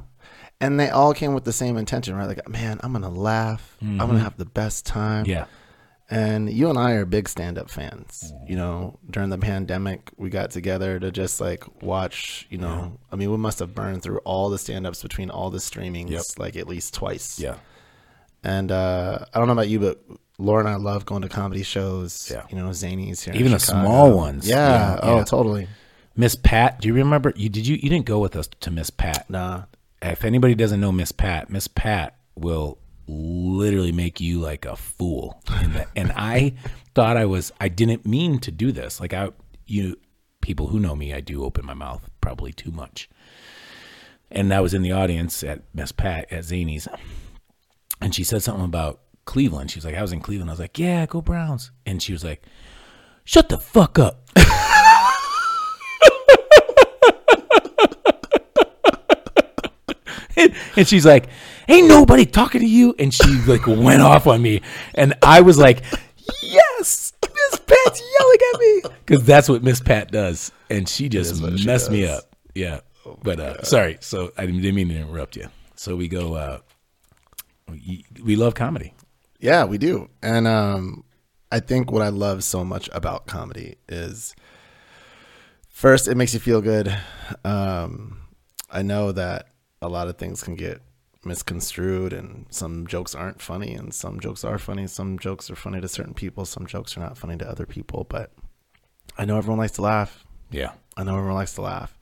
And 0.60 0.80
they 0.80 0.88
all 0.88 1.12
came 1.12 1.34
with 1.34 1.44
the 1.44 1.52
same 1.52 1.76
intention, 1.76 2.14
right? 2.16 2.26
Like, 2.26 2.48
man, 2.48 2.80
I'm 2.82 2.92
gonna 2.92 3.10
laugh. 3.10 3.76
I'm 3.82 3.98
gonna 3.98 4.18
have 4.20 4.36
the 4.38 4.46
best 4.46 4.86
time. 4.86 5.25
Mm-hmm. 5.25 5.30
Yeah. 5.32 5.44
And 6.08 6.48
you 6.48 6.70
and 6.70 6.78
I 6.78 6.92
are 6.92 7.04
big 7.04 7.28
stand-up 7.28 7.68
fans. 7.68 8.32
You 8.46 8.54
know, 8.54 8.98
during 9.10 9.28
the 9.28 9.38
pandemic, 9.38 10.12
we 10.16 10.30
got 10.30 10.52
together 10.52 11.00
to 11.00 11.10
just 11.10 11.40
like 11.40 11.64
watch. 11.82 12.46
You 12.48 12.58
know, 12.58 12.98
I 13.10 13.16
mean, 13.16 13.30
we 13.32 13.36
must 13.36 13.58
have 13.58 13.75
burned 13.75 14.02
through 14.02 14.18
all 14.18 14.48
the 14.48 14.56
stand-ups 14.58 15.02
between 15.02 15.30
all 15.30 15.50
the 15.50 15.58
streamings, 15.58 16.10
Yep. 16.10 16.22
like 16.38 16.56
at 16.56 16.68
least 16.68 16.94
twice. 16.94 17.38
Yeah. 17.40 17.56
And 18.44 18.70
uh, 18.70 19.25
I 19.34 19.38
don't 19.38 19.48
know 19.48 19.52
about 19.54 19.68
you, 19.68 19.80
but 19.80 20.00
Laura 20.38 20.60
and 20.60 20.68
I 20.68 20.76
love 20.76 21.04
going 21.06 21.22
to 21.22 21.28
comedy 21.28 21.64
shows. 21.64 22.30
Yeah. 22.32 22.44
You 22.50 22.56
know, 22.56 22.68
Zanies 22.70 23.25
here, 23.25 23.34
Even 23.34 23.50
the 23.52 23.58
small 23.58 24.16
ones. 24.16 24.48
Yeah. 24.48 24.56
Yeah, 24.94 25.00
Oh, 25.02 25.16
yeah. 25.18 25.25
totally. 25.25 25.68
Miss 26.14 26.36
Pat, 26.36 26.80
do 26.80 26.86
you 26.88 26.94
remember 26.94 27.32
you 27.36 27.48
did 27.48 27.66
you 27.66 27.75
you 27.76 27.90
didn't 27.90 28.06
go 28.06 28.20
with 28.20 28.36
us 28.36 28.48
to 28.60 28.70
Miss 28.70 28.88
Pat? 28.90 29.28
Nah. 29.28 29.64
If 30.10 30.25
anybody 30.25 30.54
doesn't 30.54 30.80
know 30.80 30.92
Miss 30.92 31.12
Pat, 31.12 31.50
Miss 31.50 31.68
Pat 31.68 32.18
will 32.34 32.78
literally 33.06 33.92
make 33.92 34.20
you 34.20 34.40
like 34.40 34.64
a 34.64 34.76
fool. 34.76 35.42
and 35.96 36.12
I 36.16 36.54
thought 36.94 37.16
I 37.16 37.25
was 37.25 37.52
I 37.60 37.68
didn't 37.68 38.06
mean 38.06 38.38
to 38.40 38.50
do 38.50 38.72
this. 38.72 39.00
Like 39.00 39.14
I 39.14 39.30
you 39.66 39.96
people 40.40 40.68
who 40.68 40.78
know 40.78 40.94
me, 40.94 41.12
I 41.12 41.20
do 41.20 41.44
open 41.44 41.64
my 41.66 41.75
mouth 41.75 42.08
probably 42.20 42.52
too 42.52 42.70
much. 42.70 43.08
And 44.30 44.52
I 44.52 44.60
was 44.60 44.75
in 44.75 44.82
the 44.82 44.92
audience 44.92 45.42
at 45.44 45.62
Miss 45.72 45.92
Pat 45.92 46.30
at 46.32 46.44
Zanies 46.44 46.88
and 48.00 48.14
she 48.14 48.25
said 48.25 48.42
something 48.42 48.64
about 48.64 49.00
Cleveland. 49.25 49.70
She 49.70 49.78
was 49.78 49.84
like, 49.84 49.94
I 49.94 50.02
was 50.02 50.12
in 50.12 50.20
Cleveland. 50.20 50.50
I 50.50 50.52
was 50.52 50.60
like, 50.60 50.78
Yeah, 50.78 51.06
go 51.06 51.20
Browns. 51.20 51.70
And 51.84 52.02
she 52.02 52.12
was 52.12 52.25
like, 52.25 52.42
Shut 53.25 53.48
the 53.48 53.58
fuck 53.58 53.98
up. 53.98 54.28
and 60.76 60.86
she's 60.86 61.06
like, 61.06 61.28
"Ain't 61.68 61.88
nobody 61.88 62.26
talking 62.26 62.60
to 62.60 62.66
you," 62.66 62.94
and 62.98 63.12
she 63.12 63.30
like 63.46 63.66
went 63.66 64.02
off 64.02 64.26
on 64.26 64.42
me, 64.42 64.62
and 64.94 65.14
I 65.22 65.40
was 65.40 65.58
like, 65.58 65.82
"Yes, 66.42 67.12
Miss 67.22 67.60
Pat's 67.60 68.02
yelling 68.18 68.38
at 68.54 68.60
me," 68.60 68.82
because 69.04 69.24
that's 69.24 69.48
what 69.48 69.62
Miss 69.62 69.80
Pat 69.80 70.10
does, 70.10 70.52
and 70.70 70.88
she 70.88 71.08
just 71.08 71.42
what 71.42 71.58
she 71.58 71.66
messed 71.66 71.90
me 71.90 72.06
up. 72.06 72.36
Yeah, 72.54 72.80
but 73.22 73.40
uh, 73.40 73.62
sorry, 73.62 73.98
so 74.00 74.32
I 74.36 74.46
didn't, 74.46 74.62
didn't 74.62 74.76
mean 74.76 74.88
to 74.88 74.96
interrupt 74.96 75.36
you. 75.36 75.48
So 75.74 75.96
we 75.96 76.08
go. 76.08 76.34
Uh, 76.34 76.58
we, 77.68 78.04
we 78.22 78.36
love 78.36 78.54
comedy. 78.54 78.94
Yeah, 79.40 79.64
we 79.64 79.78
do. 79.78 80.08
And 80.22 80.46
um, 80.46 81.04
I 81.50 81.60
think 81.60 81.90
what 81.90 82.02
I 82.02 82.08
love 82.08 82.44
so 82.44 82.64
much 82.64 82.88
about 82.92 83.26
comedy 83.26 83.76
is 83.88 84.34
first, 85.68 86.08
it 86.08 86.16
makes 86.16 86.34
you 86.34 86.40
feel 86.40 86.60
good. 86.60 86.96
Um, 87.44 88.20
I 88.70 88.82
know 88.82 89.12
that 89.12 89.48
a 89.83 89.88
lot 89.88 90.09
of 90.09 90.16
things 90.16 90.42
can 90.42 90.54
get 90.54 90.80
misconstrued 91.25 92.12
and 92.12 92.47
some 92.50 92.87
jokes 92.87 93.14
aren't 93.14 93.42
funny 93.42 93.75
and 93.75 93.92
some 93.92 94.21
jokes 94.21 94.45
are 94.45 94.59
funny. 94.59 94.87
Some 94.87 95.18
jokes 95.18 95.50
are 95.50 95.56
funny 95.56 95.80
to 95.80 95.88
certain 95.88 96.14
people, 96.14 96.45
some 96.45 96.66
jokes 96.66 96.97
are 96.97 97.00
not 97.00 97.18
funny 97.18 97.37
to 97.37 97.49
other 97.49 97.66
people. 97.66 98.06
But 98.09 98.33
I 99.18 99.25
know 99.25 99.37
everyone 99.37 99.59
likes 99.59 99.73
to 99.73 99.83
laugh. 99.83 100.25
Yeah, 100.50 100.73
I 100.97 101.04
know 101.04 101.16
everyone 101.16 101.35
likes 101.35 101.54
to 101.54 101.62
laugh. 101.62 101.99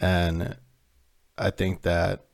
And 0.00 0.56
I 1.36 1.50
think 1.50 1.82
that, 1.82 2.24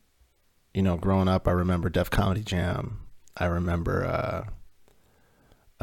you 0.73 0.83
know, 0.83 0.97
growing 0.97 1.29
up, 1.29 1.49
I 1.49 1.53
remember 1.53 1.89
Def 1.89 2.11
Comedy 2.11 2.43
Jam. 2.43 3.01
I 3.37 3.47
remember 3.47 4.05
uh, 4.05 4.45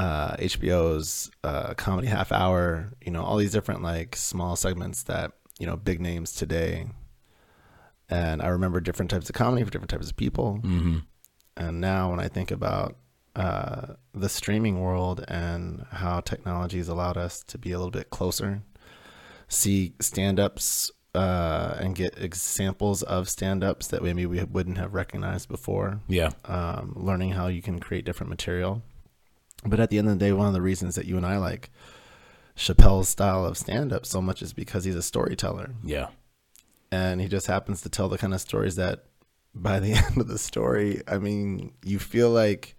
uh, 0.01 0.35
HBO's 0.37 1.31
uh, 1.43 1.73
Comedy 1.73 2.07
Half 2.07 2.31
Hour, 2.31 2.93
you 3.03 3.11
know, 3.11 3.23
all 3.23 3.37
these 3.37 3.51
different 3.51 3.83
like 3.83 4.15
small 4.15 4.55
segments 4.55 5.03
that, 5.03 5.33
you 5.59 5.67
know, 5.67 5.75
big 5.75 5.99
names 5.99 6.33
today. 6.33 6.87
And 8.11 8.41
I 8.41 8.49
remember 8.49 8.79
different 8.81 9.09
types 9.09 9.29
of 9.29 9.35
comedy 9.35 9.63
for 9.63 9.71
different 9.71 9.89
types 9.89 10.09
of 10.09 10.17
people. 10.17 10.59
mm-hmm. 10.61 10.97
And 11.57 11.81
now 11.81 12.11
when 12.11 12.19
I 12.19 12.27
think 12.27 12.51
about 12.51 12.97
uh, 13.35 13.95
the 14.13 14.29
streaming 14.29 14.79
world 14.79 15.23
and 15.27 15.85
how 15.91 16.19
technology 16.21 16.77
has 16.77 16.87
allowed 16.87 17.17
us 17.17 17.43
to 17.45 17.57
be 17.57 17.71
a 17.71 17.77
little 17.77 17.91
bit 17.91 18.09
closer, 18.09 18.61
see 19.47 19.93
stand-ups 19.99 20.91
uh, 21.13 21.75
and 21.79 21.95
get 21.95 22.17
examples 22.17 23.03
of 23.03 23.29
stand-ups 23.29 23.87
that 23.87 24.01
maybe 24.01 24.25
we 24.25 24.41
wouldn't 24.43 24.77
have 24.77 24.93
recognized 24.93 25.49
before, 25.49 25.99
yeah, 26.07 26.31
um, 26.45 26.93
learning 26.95 27.31
how 27.31 27.47
you 27.47 27.61
can 27.61 27.79
create 27.79 28.05
different 28.05 28.29
material. 28.29 28.81
But 29.65 29.79
at 29.79 29.89
the 29.89 29.97
end 29.97 30.07
of 30.07 30.17
the 30.17 30.25
day, 30.25 30.31
one 30.31 30.47
of 30.47 30.53
the 30.53 30.61
reasons 30.61 30.95
that 30.95 31.05
you 31.05 31.17
and 31.17 31.25
I 31.25 31.37
like 31.37 31.69
Chappelle's 32.55 33.09
style 33.09 33.45
of 33.45 33.57
stand-up 33.57 34.05
so 34.05 34.21
much 34.21 34.41
is 34.41 34.53
because 34.53 34.85
he's 34.85 34.95
a 34.95 35.01
storyteller 35.01 35.71
yeah, 35.83 36.07
and 36.91 37.21
he 37.21 37.27
just 37.27 37.47
happens 37.47 37.81
to 37.81 37.89
tell 37.89 38.09
the 38.09 38.17
kind 38.17 38.33
of 38.33 38.41
stories 38.41 38.75
that 38.75 39.05
by 39.53 39.79
the 39.79 39.93
end 40.05 40.17
of 40.17 40.27
the 40.27 40.37
story 40.37 41.01
i 41.07 41.17
mean 41.17 41.73
you 41.83 41.99
feel 41.99 42.29
like 42.29 42.75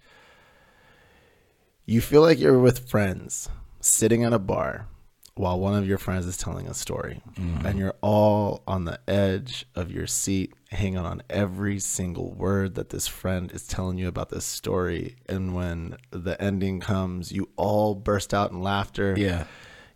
you 1.85 2.01
feel 2.01 2.23
like 2.23 2.39
you're 2.39 2.59
with 2.59 2.89
friends 2.89 3.49
sitting 3.81 4.25
at 4.25 4.33
a 4.33 4.39
bar 4.39 4.87
while 5.35 5.59
one 5.59 5.75
of 5.75 5.87
your 5.87 5.99
friends 5.99 6.27
is 6.27 6.37
telling 6.37 6.69
a 6.69 6.75
story. 6.75 7.23
Mm-hmm. 7.39 7.67
And 7.67 7.79
you're 7.79 7.95
all 8.03 8.63
on 8.67 8.85
the 8.85 9.01
edge 9.09 9.67
of 9.75 9.91
your 9.91 10.07
seat 10.07 10.53
hanging 10.71 10.99
on 10.99 11.23
every 11.31 11.79
single 11.79 12.33
word 12.33 12.75
that 12.75 12.91
this 12.91 13.07
friend 13.07 13.51
is 13.53 13.67
telling 13.67 13.99
you 13.99 14.09
about 14.09 14.29
this 14.29 14.45
story. 14.45 15.17
And 15.29 15.55
when 15.55 15.97
the 16.11 16.41
ending 16.41 16.81
comes 16.81 17.33
you 17.33 17.49
all 17.57 17.95
burst 17.95 18.35
out 18.35 18.51
in 18.51 18.61
laughter. 18.61 19.15
Yeah, 19.17 19.45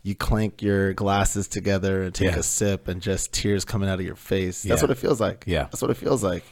you 0.07 0.15
clank 0.15 0.63
your 0.63 0.93
glasses 0.95 1.49
together 1.49 2.03
and 2.05 2.15
take 2.15 2.31
Yeah. 2.33 2.39
a 2.39 2.43
sip 2.43 2.87
and 2.87 3.03
just 3.03 3.33
tears 3.33 3.65
coming 3.65 3.89
out 3.89 3.99
of 3.99 4.07
your 4.07 4.15
face. 4.15 4.63
That's 4.63 4.81
Yeah. 4.81 4.85
what 4.87 4.91
it 4.93 4.99
feels 4.99 5.21
like. 5.21 5.43
Yeah. 5.47 5.65
That's 5.65 5.83
what 5.83 5.91
it 5.91 5.97
feels 5.97 6.23
like. 6.23 6.45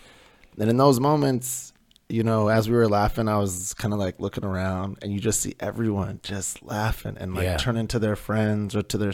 And 0.58 0.68
in 0.68 0.76
those 0.76 0.98
moments, 0.98 1.72
you 2.08 2.24
know, 2.24 2.48
as 2.48 2.68
we 2.68 2.74
were 2.74 2.88
laughing, 2.88 3.28
I 3.28 3.38
was 3.38 3.72
kind 3.74 3.94
of 3.94 4.00
like 4.00 4.18
looking 4.18 4.44
around 4.44 4.98
and 5.02 5.12
you 5.12 5.20
just 5.20 5.40
see 5.40 5.54
everyone 5.60 6.18
just 6.24 6.62
laughing 6.64 7.16
and 7.18 7.34
like 7.34 7.44
Yeah. 7.44 7.56
turning 7.56 7.86
to 7.88 7.98
their 8.00 8.16
friends 8.16 8.74
or 8.74 8.82
to 8.82 8.98
their 8.98 9.12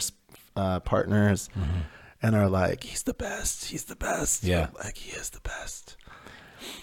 uh, 0.55 0.79
partners 0.81 1.47
and 2.21 2.35
are 2.35 2.49
like, 2.49 2.83
he's 2.83 3.03
the 3.03 3.13
best. 3.13 3.65
He's 3.65 3.85
the 3.85 3.95
best. 3.95 4.43
Yeah. 4.43 4.67
Like, 4.83 4.97
he 4.97 5.11
is 5.11 5.29
the 5.29 5.39
best. 5.41 5.97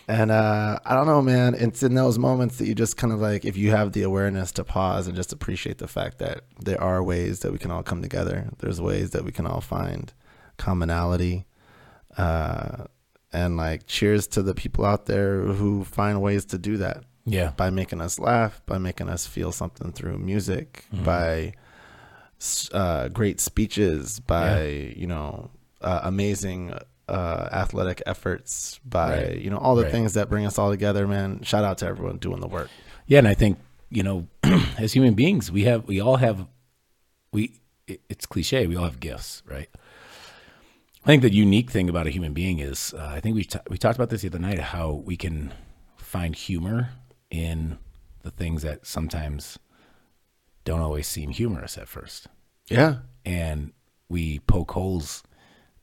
And 0.09 0.31
uh, 0.31 0.79
I 0.87 0.95
don't 0.95 1.07
know, 1.07 1.21
man. 1.21 1.55
It's 1.55 1.83
in 1.83 1.95
those 1.95 2.19
moments 2.19 2.57
that 2.57 2.67
you 2.67 2.75
just 2.75 2.97
kind 2.97 3.13
of 3.13 3.21
like, 3.21 3.45
if 3.45 3.59
you 3.59 3.71
have 3.73 3.93
the 3.93 4.03
awareness 4.03 4.51
to 4.53 4.65
pause 4.65 5.07
and 5.07 5.15
just 5.15 5.35
appreciate 5.35 5.79
the 5.79 5.87
fact 5.87 6.19
that 6.19 6.41
there 6.59 6.81
are 6.81 7.03
ways 7.03 7.41
that 7.41 7.53
we 7.53 7.59
can 7.59 7.71
all 7.71 7.83
come 7.83 8.01
together. 8.01 8.49
There's 8.59 8.81
ways 8.81 9.11
that 9.11 9.25
we 9.25 9.33
can 9.33 9.47
all 9.47 9.61
find 9.61 10.13
commonality. 10.57 11.45
Uh, 12.17 12.85
and 13.35 13.59
like, 13.59 13.87
cheers 13.87 14.27
to 14.29 14.43
the 14.43 14.55
people 14.55 14.87
out 14.87 15.05
there 15.05 15.43
who 15.43 15.85
find 15.85 16.23
ways 16.23 16.47
to 16.47 16.59
do 16.59 16.79
that 16.79 17.05
yeah, 17.27 17.51
by 17.57 17.69
making 17.69 18.01
us 18.01 18.19
laugh, 18.19 18.63
by 18.65 18.79
making 18.79 19.11
us 19.11 19.27
feel 19.27 19.53
something 19.53 19.93
through 19.93 20.19
music, 20.19 20.85
by 21.05 21.53
uh, 22.73 23.09
great 23.09 23.41
speeches, 23.41 24.21
by 24.21 24.95
you 24.97 25.07
know 25.07 25.51
uh, 25.83 26.01
amazing 26.05 26.73
uh, 27.09 27.49
athletic 27.53 28.03
efforts, 28.07 28.79
by 28.85 29.11
Right. 29.23 29.39
you 29.41 29.51
know 29.51 29.59
all 29.59 29.75
the 29.77 29.85
Right. 29.85 29.93
things 29.93 30.15
that 30.15 30.29
bring 30.29 30.45
us 30.47 30.59
all 30.59 30.71
together. 30.71 31.07
Man, 31.07 31.43
shout 31.43 31.65
out 31.65 31.79
to 31.79 31.87
everyone 31.87 32.19
doing 32.19 32.41
the 32.41 32.49
work. 32.49 32.71
yeah. 33.07 33.19
And 33.19 33.29
I 33.29 33.35
think 33.35 33.59
you 33.91 34.03
know, 34.03 34.27
as 34.79 34.93
human 34.93 35.15
beings, 35.15 35.51
we 35.51 35.65
have 35.65 35.87
we 35.89 36.01
all 36.01 36.17
have 36.17 36.47
we. 37.33 37.61
it- 37.87 38.03
It's 38.11 38.27
cliche. 38.27 38.67
We 38.67 38.77
all 38.77 38.85
have 38.85 39.01
gifts, 39.01 39.43
right? 39.47 39.69
I 41.05 41.07
think 41.07 41.23
the 41.23 41.33
unique 41.33 41.71
thing 41.71 41.89
about 41.89 42.07
a 42.07 42.11
human 42.11 42.35
being 42.35 42.59
is 42.59 42.93
uh, 42.93 43.07
I 43.17 43.21
think 43.21 43.35
we 43.35 43.45
ta- 43.45 43.63
we 43.71 43.79
talked 43.79 43.97
about 43.97 44.11
this 44.11 44.21
the 44.23 44.29
other 44.29 44.39
night 44.39 44.59
how 44.59 44.91
we 44.93 45.17
can 45.17 45.53
find 45.97 46.35
humor 46.37 46.91
in 47.31 47.79
the 48.23 48.31
things 48.31 48.61
that 48.63 48.87
sometimes 48.87 49.59
don't 50.65 50.81
always 50.81 51.07
seem 51.07 51.31
humorous 51.31 51.79
at 51.79 51.89
first. 51.89 52.27
Yeah, 52.69 52.97
and 53.25 53.73
we 54.11 54.41
poke 54.41 54.73
holes 54.73 55.23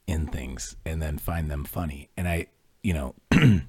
in 0.07 0.27
things 0.27 0.75
and 0.85 1.01
then 1.01 1.17
find 1.17 1.50
them 1.50 1.63
funny. 1.63 2.09
And 2.15 2.27
I, 2.27 2.47
you 2.83 2.93
know, 2.93 3.15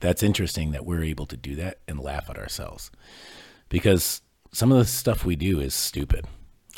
that's 0.00 0.22
interesting 0.22 0.72
that 0.72 0.84
we're 0.84 1.04
able 1.04 1.26
to 1.26 1.36
do 1.36 1.54
that 1.56 1.78
and 1.86 2.00
laugh 2.00 2.28
at 2.28 2.38
ourselves 2.38 2.90
because 3.68 4.22
some 4.52 4.72
of 4.72 4.78
the 4.78 4.84
stuff 4.84 5.24
we 5.24 5.36
do 5.36 5.60
is 5.60 5.74
stupid. 5.74 6.26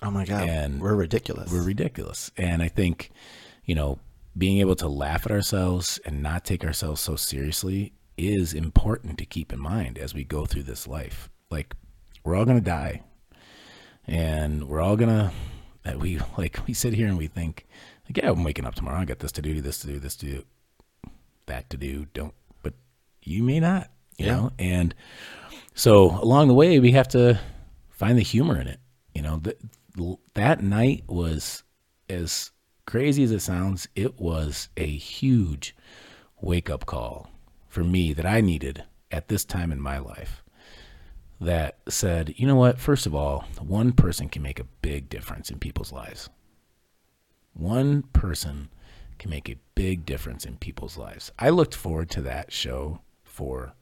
Oh 0.02 0.10
my 0.10 0.24
god, 0.24 0.48
And 0.48 0.80
we're 0.80 0.94
ridiculous. 0.94 1.50
We're 1.50 1.64
ridiculous. 1.64 2.30
And 2.36 2.62
I 2.62 2.68
think, 2.68 3.10
you 3.64 3.74
know, 3.74 3.98
being 4.36 4.58
able 4.58 4.76
to 4.76 4.88
laugh 4.88 5.26
at 5.26 5.32
ourselves 5.32 5.98
and 6.04 6.22
not 6.22 6.44
take 6.44 6.64
ourselves 6.64 7.00
so 7.00 7.16
seriously 7.16 7.92
is 8.16 8.52
important 8.52 9.18
to 9.18 9.24
keep 9.24 9.52
in 9.52 9.58
mind 9.58 9.98
as 9.98 10.14
we 10.14 10.24
go 10.24 10.46
through 10.46 10.64
this 10.64 10.86
life. 10.86 11.30
Like, 11.50 11.74
we're 12.24 12.36
all 12.36 12.44
going 12.44 12.58
to 12.58 12.64
die. 12.64 13.02
And 14.06 14.68
we're 14.68 14.80
all 14.80 14.96
going 14.96 15.10
to, 15.10 15.32
that 15.82 15.98
we, 15.98 16.20
like, 16.38 16.60
we 16.66 16.74
sit 16.74 16.94
here 16.94 17.08
and 17.08 17.18
we 17.18 17.26
think, 17.26 17.66
like, 18.08 18.16
yeah, 18.18 18.30
I'm 18.30 18.44
waking 18.44 18.64
up 18.64 18.74
tomorrow. 18.74 18.98
I 18.98 19.04
got 19.04 19.18
this 19.18 19.32
to 19.32 19.42
do, 19.42 19.60
this 19.60 19.78
to 19.80 19.86
do, 19.86 19.98
this 19.98 20.16
to 20.16 20.26
do, 20.26 20.44
that 21.46 21.68
to 21.70 21.76
do. 21.76 22.06
Don't, 22.14 22.34
but 22.62 22.74
you 23.22 23.42
may 23.42 23.60
not, 23.60 23.90
you 24.16 24.26
Yeah. 24.26 24.36
know? 24.36 24.52
And 24.58 24.94
so 25.74 26.18
along 26.22 26.48
the 26.48 26.54
way, 26.54 26.78
we 26.80 26.92
have 26.92 27.08
to 27.08 27.38
find 27.90 28.18
the 28.18 28.22
humor 28.22 28.60
in 28.60 28.66
it. 28.68 28.80
You 29.14 29.22
know, 29.22 29.40
th- 29.40 29.58
that 30.34 30.62
night 30.62 31.04
was 31.08 31.62
as 32.08 32.50
crazy 32.86 33.22
as 33.24 33.32
it 33.32 33.40
sounds, 33.40 33.88
it 33.94 34.18
was 34.20 34.68
a 34.76 34.86
huge 34.86 35.74
wake 36.40 36.70
up 36.70 36.86
call 36.86 37.30
for 37.68 37.82
me 37.84 38.12
that 38.12 38.24
I 38.24 38.40
needed 38.40 38.84
at 39.10 39.28
this 39.28 39.44
time 39.44 39.72
in 39.72 39.80
my 39.80 39.98
life. 39.98 40.42
That 41.40 41.78
said, 41.88 42.34
you 42.36 42.46
know 42.46 42.56
what? 42.56 42.80
First 42.80 43.06
of 43.06 43.14
all, 43.14 43.44
one 43.60 43.92
person 43.92 44.28
can 44.28 44.42
make 44.42 44.58
a 44.58 44.64
big 44.82 45.08
difference 45.08 45.50
in 45.50 45.58
people's 45.58 45.92
lives. 45.92 46.28
One 47.58 48.02
person 48.12 48.68
can 49.18 49.30
make 49.30 49.50
a 49.50 49.56
big 49.74 50.06
difference 50.06 50.44
in 50.44 50.58
people's 50.58 50.96
lives. 50.96 51.32
I 51.40 51.50
looked 51.50 51.74
forward 51.74 52.08
to 52.10 52.22
that 52.22 52.52
show 52.52 53.00
for 53.24 53.72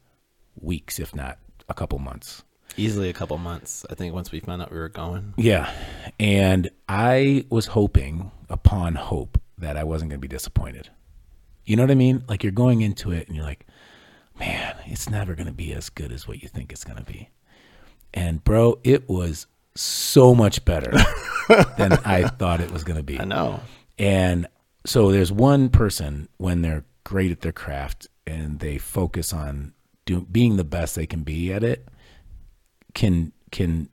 weeks, 0.59 0.99
if 0.99 1.13
not 1.13 1.37
a 1.69 1.75
couple 1.75 1.99
months. 1.99 2.43
Easily 2.75 3.07
a 3.07 3.13
couple 3.13 3.37
months. 3.37 3.85
I 3.87 3.93
think 3.93 4.15
once 4.15 4.31
we 4.31 4.39
found 4.39 4.63
out 4.63 4.71
we 4.71 4.79
were 4.79 4.89
going. 4.89 5.35
Yeah. 5.37 5.71
And 6.19 6.71
I 6.89 7.45
was 7.51 7.67
hoping 7.67 8.31
upon 8.49 8.95
hope 8.95 9.39
that 9.59 9.77
I 9.77 9.83
wasn't 9.83 10.09
going 10.09 10.21
to 10.21 10.27
be 10.27 10.35
disappointed. 10.35 10.89
You 11.63 11.75
know 11.75 11.83
what 11.83 11.91
I 11.91 11.95
mean? 11.95 12.23
Like 12.27 12.41
you're 12.41 12.51
going 12.51 12.81
into 12.81 13.11
it 13.11 13.27
and 13.27 13.35
you're 13.35 13.45
like, 13.45 13.67
man, 14.39 14.75
it's 14.87 15.07
never 15.07 15.35
going 15.35 15.47
to 15.47 15.53
be 15.53 15.71
as 15.73 15.91
good 15.91 16.11
as 16.11 16.27
what 16.27 16.41
you 16.41 16.49
think 16.49 16.71
it's 16.71 16.83
going 16.83 16.97
to 16.97 17.11
be. 17.11 17.29
And 18.11 18.43
bro, 18.43 18.79
it 18.83 19.07
was 19.07 19.45
so 19.75 20.33
much 20.33 20.65
better 20.65 20.91
than 21.77 21.93
I 22.05 22.27
thought 22.27 22.61
it 22.61 22.71
was 22.71 22.83
going 22.83 22.97
to 22.97 23.03
be. 23.03 23.19
I 23.19 23.25
know. 23.25 23.61
And 23.97 24.47
so 24.85 25.11
there's 25.11 25.31
one 25.31 25.69
person 25.69 26.29
when 26.37 26.61
they're 26.61 26.85
great 27.03 27.31
at 27.31 27.41
their 27.41 27.51
craft 27.51 28.07
and 28.25 28.59
they 28.59 28.77
focus 28.77 29.33
on 29.33 29.73
do, 30.05 30.21
being 30.21 30.57
the 30.57 30.63
best 30.63 30.95
they 30.95 31.05
can 31.05 31.23
be 31.23 31.51
at 31.51 31.63
it 31.63 31.87
can 32.93 33.31
can 33.51 33.89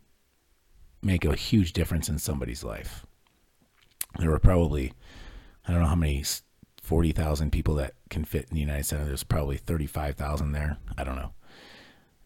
make 1.03 1.25
a 1.25 1.35
huge 1.37 1.73
difference 1.73 2.09
in 2.09 2.19
somebody's 2.19 2.65
life. 2.65 3.05
There 4.19 4.31
were 4.31 4.39
probably 4.39 4.93
I 5.67 5.73
don't 5.73 5.83
know 5.83 5.89
how 5.89 5.95
many 5.95 6.21
s- 6.21 6.43
forty 6.83 7.13
thousand 7.13 7.51
people 7.51 7.75
that 7.77 7.95
can 8.11 8.25
fit 8.25 8.47
in 8.49 8.55
the 8.55 8.61
United 8.61 8.85
Center. 8.85 9.05
There's 9.05 9.25
probably 9.25 9.57
thirty 9.57 9.87
five 9.87 10.17
thousand 10.17 10.53
there. 10.53 10.79
I 10.97 11.05
don't 11.05 11.17
know, 11.17 11.33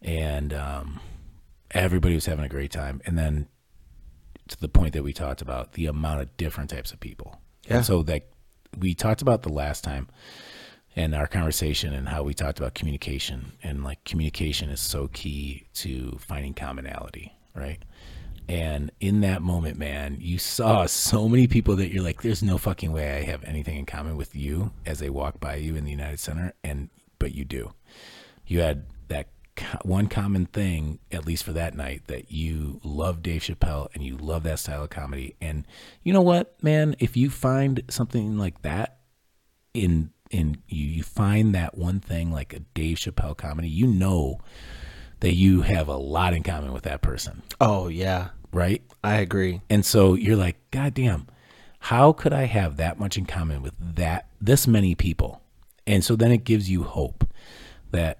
and 0.02 0.52
um, 0.52 1.00
everybody 1.70 2.14
was 2.14 2.26
having 2.26 2.44
a 2.44 2.48
great 2.48 2.70
time. 2.70 3.00
And 3.04 3.18
then 3.18 3.48
to 4.48 4.60
the 4.60 4.68
point 4.68 4.92
that 4.94 5.02
we 5.02 5.12
talked 5.12 5.42
about 5.42 5.72
the 5.72 5.86
amount 5.86 6.20
of 6.20 6.36
different 6.36 6.70
types 6.70 6.92
of 6.92 7.00
people. 7.00 7.40
Yeah. 7.66 7.76
And 7.76 7.86
so 7.86 8.02
that 8.04 8.26
we 8.78 8.94
talked 8.94 9.22
about 9.22 9.42
the 9.42 9.52
last 9.52 9.84
time 9.84 10.08
and 10.96 11.14
our 11.14 11.26
conversation 11.26 11.94
and 11.94 12.08
how 12.08 12.22
we 12.22 12.34
talked 12.34 12.58
about 12.58 12.74
communication 12.74 13.52
and 13.62 13.84
like 13.84 14.02
communication 14.04 14.70
is 14.70 14.80
so 14.80 15.08
key 15.08 15.66
to 15.74 16.18
finding 16.20 16.54
commonality, 16.54 17.32
right? 17.54 17.82
And 18.48 18.90
in 18.98 19.20
that 19.20 19.42
moment, 19.42 19.78
man, 19.78 20.16
you 20.20 20.38
saw 20.38 20.86
so 20.86 21.28
many 21.28 21.46
people 21.46 21.76
that 21.76 21.92
you're 21.92 22.02
like, 22.02 22.22
there's 22.22 22.42
no 22.42 22.56
fucking 22.56 22.92
way 22.92 23.18
I 23.18 23.22
have 23.24 23.44
anything 23.44 23.76
in 23.76 23.84
common 23.84 24.16
with 24.16 24.34
you 24.34 24.72
as 24.86 24.98
they 24.98 25.10
walk 25.10 25.38
by 25.38 25.56
you 25.56 25.76
in 25.76 25.84
the 25.84 25.90
United 25.90 26.18
Center. 26.18 26.54
And, 26.64 26.88
but 27.18 27.34
you 27.34 27.44
do. 27.44 27.72
You 28.46 28.60
had 28.60 28.86
that 29.08 29.28
one 29.82 30.06
common 30.06 30.46
thing, 30.46 30.98
at 31.10 31.26
least 31.26 31.44
for 31.44 31.52
that 31.52 31.74
night, 31.74 32.02
that 32.06 32.30
you 32.30 32.80
love 32.82 33.22
Dave 33.22 33.42
Chappelle 33.42 33.88
and 33.94 34.02
you 34.02 34.16
love 34.16 34.42
that 34.44 34.58
style 34.58 34.84
of 34.84 34.90
comedy. 34.90 35.36
And 35.40 35.66
you 36.02 36.12
know 36.12 36.22
what, 36.22 36.62
man? 36.62 36.96
If 36.98 37.16
you 37.16 37.30
find 37.30 37.82
something 37.88 38.38
like 38.38 38.62
that 38.62 38.98
in, 39.74 40.10
in 40.30 40.58
you, 40.68 40.86
you 40.86 41.02
find 41.02 41.54
that 41.54 41.76
one 41.76 42.00
thing 42.00 42.32
like 42.32 42.52
a 42.52 42.60
Dave 42.60 42.98
Chappelle 42.98 43.36
comedy, 43.36 43.68
you 43.68 43.86
know 43.86 44.38
that 45.20 45.34
you 45.34 45.62
have 45.62 45.88
a 45.88 45.96
lot 45.96 46.34
in 46.34 46.42
common 46.42 46.72
with 46.72 46.84
that 46.84 47.02
person, 47.02 47.42
Oh 47.60 47.88
yeah, 47.88 48.28
right? 48.52 48.82
I 49.02 49.16
agree. 49.16 49.62
And 49.68 49.84
so 49.84 50.14
you're 50.14 50.36
like, 50.36 50.56
God 50.70 50.94
damn, 50.94 51.26
how 51.80 52.12
could 52.12 52.32
I 52.32 52.44
have 52.44 52.76
that 52.76 52.98
much 52.98 53.18
in 53.18 53.26
common 53.26 53.62
with 53.62 53.74
that 53.78 54.28
this 54.40 54.66
many 54.66 54.94
people? 54.94 55.42
And 55.86 56.04
so 56.04 56.16
then 56.16 56.30
it 56.30 56.44
gives 56.44 56.70
you 56.70 56.82
hope 56.84 57.28
that, 57.90 58.18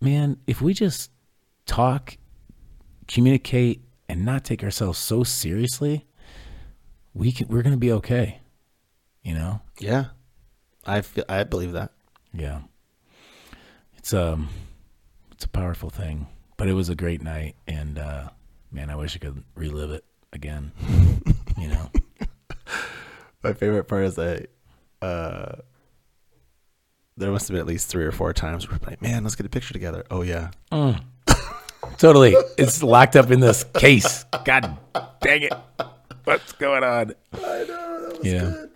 man, 0.00 0.38
if 0.46 0.60
we 0.60 0.74
just 0.74 1.10
talk, 1.66 2.16
communicate, 3.08 3.82
and 4.08 4.24
not 4.24 4.44
take 4.44 4.64
ourselves 4.64 4.98
so 4.98 5.22
seriously, 5.22 6.06
we 7.14 7.32
can 7.32 7.48
we're 7.48 7.62
gonna 7.62 7.76
be 7.76 7.92
okay. 7.92 8.40
You 9.22 9.34
know? 9.34 9.60
Yeah, 9.78 10.06
I 10.86 11.02
feel 11.02 11.24
I 11.28 11.44
believe 11.44 11.72
that. 11.72 11.92
Yeah. 12.32 12.62
It's 13.96 14.14
um 14.14 14.48
it's 15.32 15.44
a 15.44 15.48
powerful 15.48 15.90
thing. 15.90 16.26
But 16.56 16.68
it 16.68 16.74
was 16.74 16.88
a 16.88 16.94
great 16.94 17.22
night 17.22 17.56
and 17.66 17.98
uh 17.98 18.30
man, 18.70 18.90
I 18.90 18.96
wish 18.96 19.16
I 19.16 19.18
could 19.18 19.42
relive 19.54 19.90
it 19.90 20.04
again. 20.32 20.72
you 21.58 21.68
know. 21.68 21.90
My 23.42 23.52
favorite 23.52 23.84
part 23.84 24.04
is 24.04 24.16
that 24.16 24.50
uh, 25.00 25.52
there 27.16 27.30
must 27.30 27.48
have 27.48 27.54
been 27.54 27.60
at 27.60 27.66
least 27.66 27.88
three 27.88 28.04
or 28.04 28.12
four 28.12 28.32
times 28.32 28.68
where 28.68 28.78
we're 28.82 28.88
like, 28.90 29.02
man, 29.02 29.22
let's 29.24 29.36
get 29.36 29.46
a 29.46 29.50
picture 29.50 29.72
together. 29.72 30.04
Oh 30.10 30.22
yeah, 30.22 30.50
Totally. 31.98 32.34
It's 32.56 32.82
locked 32.82 33.16
up 33.16 33.30
in 33.30 33.40
this 33.40 33.64
case. 33.74 34.24
God 34.44 34.76
dang 35.20 35.42
it. 35.42 35.52
What's 36.24 36.52
going 36.52 36.84
on? 36.84 37.14
I 37.32 37.38
know 37.38 38.08
that 38.08 38.18
was 38.18 38.26
Yeah. 38.26 38.40
good. 38.40 38.70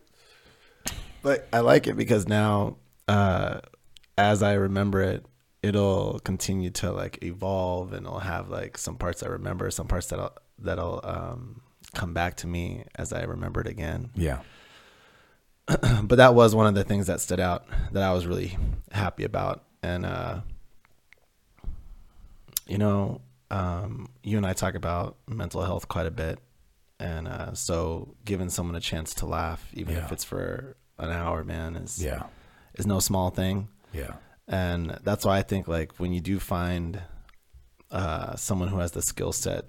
But 1.22 1.48
I 1.52 1.60
like 1.60 1.86
it 1.86 1.96
because 1.96 2.28
now, 2.28 2.76
uh, 3.08 3.60
as 4.18 4.42
I 4.42 4.54
remember 4.54 5.00
it, 5.00 5.24
it'll 5.62 6.18
continue 6.20 6.68
to 6.70 6.92
like 6.92 7.22
evolve, 7.22 7.92
and 7.94 8.04
it'll 8.06 8.18
have 8.18 8.50
like 8.50 8.76
some 8.76 8.96
parts 8.96 9.22
I 9.22 9.28
remember, 9.28 9.70
some 9.70 9.86
parts 9.86 10.08
that'll 10.08 10.32
that'll 10.58 11.00
um, 11.04 11.62
come 11.94 12.12
back 12.12 12.36
to 12.38 12.46
me 12.46 12.84
as 12.96 13.12
I 13.12 13.22
remember 13.22 13.60
it 13.62 13.66
again. 13.66 14.10
Yeah. 14.14 14.40
but 16.02 16.16
that 16.16 16.34
was 16.34 16.54
one 16.54 16.66
of 16.66 16.74
the 16.74 16.84
things 16.84 17.06
that 17.06 17.20
stood 17.20 17.40
out 17.40 17.66
that 17.92 18.02
I 18.02 18.12
was 18.12 18.26
really 18.26 18.56
happy 18.92 19.24
about. 19.24 19.64
And, 19.82 20.04
uh, 20.06 20.40
you 22.66 22.78
know, 22.78 23.20
um, 23.50 24.08
you 24.22 24.36
and 24.36 24.46
I 24.46 24.52
talk 24.52 24.74
about 24.74 25.16
mental 25.28 25.62
health 25.62 25.88
quite 25.88 26.06
a 26.06 26.10
bit. 26.10 26.38
And 27.00 27.26
uh, 27.28 27.54
so 27.54 28.14
giving 28.24 28.50
someone 28.50 28.76
a 28.76 28.80
chance 28.80 29.14
to 29.14 29.26
laugh, 29.26 29.68
even 29.74 29.94
Yeah. 29.96 30.04
if 30.04 30.12
it's 30.12 30.24
for 30.24 30.76
an 30.98 31.10
hour, 31.10 31.44
man, 31.44 31.76
is, 31.76 32.02
Yeah. 32.02 32.24
is 32.74 32.86
no 32.86 33.00
small 33.00 33.30
thing. 33.30 33.68
Yeah. 33.92 34.14
And 34.46 34.98
that's 35.02 35.24
why 35.24 35.38
I 35.38 35.42
think 35.42 35.68
like 35.68 35.92
when 35.98 36.12
you 36.12 36.20
do 36.20 36.38
find 36.38 37.00
uh, 37.90 38.36
someone 38.36 38.68
who 38.68 38.78
has 38.78 38.92
the 38.92 39.02
skill 39.02 39.32
set 39.32 39.66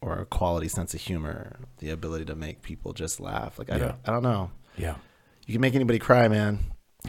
or 0.00 0.18
a 0.18 0.26
quality 0.26 0.68
sense 0.68 0.92
of 0.94 1.00
humor, 1.00 1.56
the 1.78 1.90
ability 1.90 2.24
to 2.26 2.34
make 2.34 2.62
people 2.62 2.92
just 2.92 3.20
laugh, 3.20 3.58
like 3.58 3.70
I 3.70 3.76
Yeah. 3.76 3.78
don't, 3.84 3.96
I 4.06 4.10
don't 4.10 4.22
know. 4.22 4.50
Yeah. 4.76 4.96
You 5.46 5.54
can 5.54 5.60
make 5.60 5.74
anybody 5.74 5.98
cry, 5.98 6.28
man. 6.28 6.58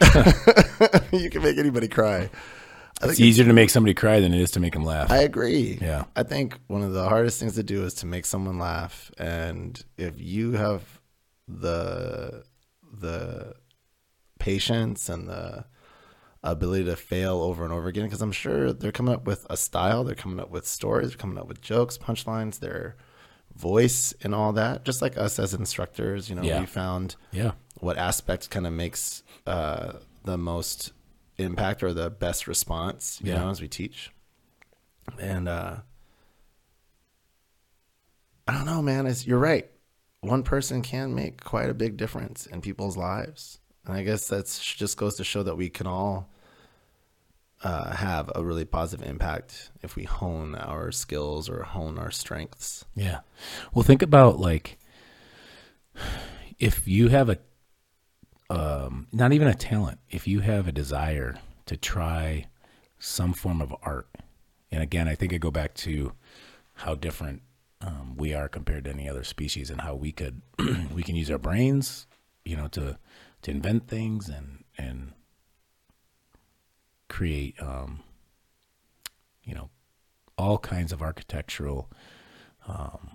you 1.12 1.30
can 1.30 1.42
make 1.42 1.56
anybody 1.56 1.88
cry. 1.88 2.30
It's 3.02 3.20
easier 3.20 3.44
to 3.44 3.52
make 3.52 3.70
somebody 3.70 3.94
cry 3.94 4.20
than 4.20 4.32
it 4.32 4.40
is 4.40 4.50
to 4.52 4.60
make 4.60 4.72
them 4.72 4.84
laugh. 4.84 5.10
I 5.10 5.18
agree. 5.18 5.78
Yeah. 5.80 6.04
I 6.14 6.22
think 6.22 6.58
one 6.66 6.82
of 6.82 6.92
the 6.92 7.08
hardest 7.08 7.38
things 7.38 7.54
to 7.56 7.62
do 7.62 7.84
is 7.84 7.94
to 7.94 8.06
make 8.06 8.24
someone 8.24 8.58
laugh, 8.58 9.10
and 9.18 9.82
if 9.98 10.18
you 10.18 10.52
have 10.52 10.82
the 11.46 12.44
the 12.98 13.54
patience 14.38 15.08
and 15.08 15.28
the 15.28 15.66
ability 16.42 16.84
to 16.84 16.96
fail 16.96 17.42
over 17.42 17.64
and 17.64 17.72
over 17.72 17.88
again, 17.88 18.04
because 18.04 18.22
I'm 18.22 18.32
sure 18.32 18.72
they're 18.72 18.92
coming 18.92 19.14
up 19.14 19.26
with 19.26 19.46
a 19.50 19.56
style, 19.56 20.04
they're 20.04 20.14
coming 20.14 20.40
up 20.40 20.50
with 20.50 20.66
stories, 20.66 21.08
they're 21.08 21.18
coming 21.18 21.38
up 21.38 21.48
with 21.48 21.60
jokes, 21.60 21.98
punchlines, 21.98 22.60
their 22.60 22.96
voice, 23.56 24.12
and 24.22 24.34
all 24.34 24.52
that. 24.52 24.84
Just 24.84 25.00
like 25.02 25.16
us 25.16 25.38
as 25.38 25.54
instructors, 25.54 26.28
you 26.28 26.36
know, 26.36 26.42
Yeah. 26.42 26.60
we 26.60 26.66
found 26.66 27.16
yeah. 27.32 27.52
what 27.80 27.96
aspect 27.96 28.50
kind 28.50 28.66
of 28.66 28.72
makes 28.72 29.22
uh, 29.46 29.94
the 30.24 30.36
most 30.36 30.92
impact 31.38 31.82
or 31.82 31.92
the 31.92 32.10
best 32.10 32.46
response, 32.46 33.20
you 33.22 33.32
Yeah. 33.32 33.40
know, 33.40 33.50
as 33.50 33.60
we 33.60 33.68
teach. 33.68 34.10
And 35.20 35.48
uh, 35.48 35.76
I 38.48 38.52
don't 38.52 38.66
know, 38.66 38.82
man. 38.82 39.06
It's, 39.06 39.26
you're 39.26 39.38
right. 39.38 39.68
One 40.20 40.42
person 40.42 40.82
can 40.82 41.14
make 41.14 41.42
quite 41.44 41.70
a 41.70 41.74
big 41.74 41.96
difference 41.96 42.46
in 42.46 42.60
people's 42.60 42.96
lives. 42.96 43.58
And 43.84 43.94
I 43.96 44.02
guess 44.02 44.26
that's 44.28 44.62
just 44.74 44.96
goes 44.96 45.16
to 45.16 45.24
show 45.24 45.42
that 45.42 45.56
we 45.56 45.68
can 45.68 45.86
all 45.86 46.28
uh, 47.62 47.94
have 47.96 48.30
a 48.34 48.44
really 48.44 48.64
positive 48.64 49.06
impact 49.06 49.70
if 49.82 49.96
we 49.96 50.04
hone 50.04 50.54
our 50.54 50.92
skills 50.92 51.48
or 51.48 51.62
hone 51.62 51.98
our 51.98 52.10
strengths. 52.10 52.84
Yeah. 52.94 53.20
Well, 53.72 53.82
think 53.82 54.02
about 54.02 54.38
like 54.38 54.78
if 56.58 56.86
you 56.86 57.08
have 57.08 57.28
a 57.28 57.38
um 58.48 59.08
not 59.12 59.32
even 59.32 59.48
a 59.48 59.54
talent, 59.54 59.98
if 60.10 60.28
you 60.28 60.40
have 60.40 60.68
a 60.68 60.72
desire 60.72 61.36
to 61.66 61.76
try 61.76 62.46
some 62.98 63.32
form 63.32 63.60
of 63.60 63.74
art. 63.82 64.08
And 64.70 64.82
again, 64.82 65.08
I 65.08 65.14
think 65.14 65.32
I 65.32 65.38
go 65.38 65.50
back 65.50 65.74
to 65.74 66.12
how 66.74 66.94
different 66.94 67.42
um, 67.80 68.16
we 68.16 68.34
are 68.34 68.48
compared 68.48 68.84
to 68.84 68.90
any 68.90 69.08
other 69.08 69.24
species 69.24 69.70
and 69.70 69.80
how 69.80 69.94
we 69.94 70.12
could 70.12 70.42
we 70.94 71.02
can 71.02 71.16
use 71.16 71.30
our 71.30 71.38
brains, 71.38 72.06
you 72.44 72.56
know, 72.56 72.68
to 72.68 72.98
to 73.42 73.50
invent 73.50 73.88
things 73.88 74.28
and 74.28 74.64
and 74.78 75.12
create 77.08 77.54
um 77.60 78.00
you 79.44 79.54
know 79.54 79.70
all 80.36 80.58
kinds 80.58 80.92
of 80.92 81.00
architectural 81.00 81.90
um, 82.68 83.10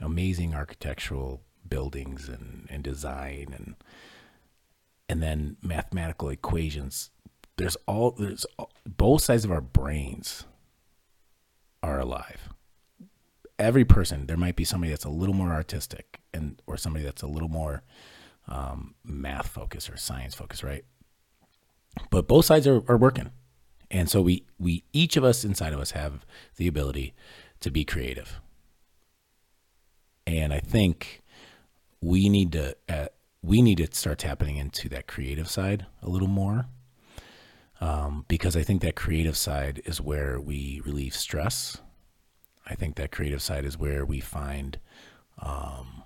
amazing 0.00 0.54
architectural 0.54 1.42
buildings 1.68 2.28
and, 2.28 2.66
and 2.70 2.82
design 2.82 3.54
and 3.56 3.76
and 5.08 5.22
then 5.22 5.56
mathematical 5.62 6.30
equations. 6.30 7.10
There's 7.56 7.76
all 7.86 8.12
there's 8.12 8.46
all, 8.58 8.70
both 8.86 9.22
sides 9.22 9.44
of 9.44 9.52
our 9.52 9.60
brains 9.60 10.46
are 11.82 12.00
alive. 12.00 12.48
Every 13.58 13.84
person 13.84 14.26
there 14.26 14.36
might 14.36 14.56
be 14.56 14.64
somebody 14.64 14.90
that's 14.90 15.04
a 15.04 15.10
little 15.10 15.34
more 15.34 15.52
artistic 15.52 16.20
and 16.32 16.60
or 16.66 16.76
somebody 16.76 17.04
that's 17.04 17.22
a 17.22 17.26
little 17.26 17.48
more 17.48 17.82
um, 18.48 18.94
math 19.04 19.48
focused 19.48 19.88
or 19.90 19.96
science 19.96 20.34
focused 20.34 20.62
right 20.62 20.84
but 22.10 22.28
both 22.28 22.44
sides 22.44 22.66
are, 22.66 22.82
are 22.88 22.96
working. 22.96 23.30
And 23.90 24.08
so 24.08 24.22
we 24.22 24.46
we 24.58 24.84
each 24.92 25.16
of 25.16 25.24
us 25.24 25.44
inside 25.44 25.72
of 25.72 25.80
us 25.80 25.90
have 25.92 26.24
the 26.56 26.66
ability 26.66 27.14
to 27.60 27.70
be 27.70 27.84
creative. 27.84 28.40
And 30.26 30.52
i 30.52 30.60
think 30.60 31.22
we 32.00 32.28
need 32.28 32.52
to 32.52 32.76
uh, 32.88 33.06
we 33.42 33.62
need 33.62 33.78
to 33.78 33.88
start 33.92 34.18
tapping 34.18 34.56
into 34.56 34.88
that 34.88 35.06
creative 35.06 35.48
side 35.48 35.86
a 36.02 36.08
little 36.08 36.28
more 36.28 36.66
um, 37.80 38.24
because 38.28 38.56
i 38.56 38.62
think 38.62 38.82
that 38.82 38.96
creative 38.96 39.36
side 39.36 39.82
is 39.84 40.00
where 40.00 40.40
we 40.40 40.80
relieve 40.84 41.14
stress. 41.14 41.78
I 42.64 42.74
think 42.76 42.94
that 42.96 43.10
creative 43.10 43.42
side 43.42 43.64
is 43.64 43.76
where 43.76 44.04
we 44.04 44.20
find 44.20 44.78
um, 45.38 46.04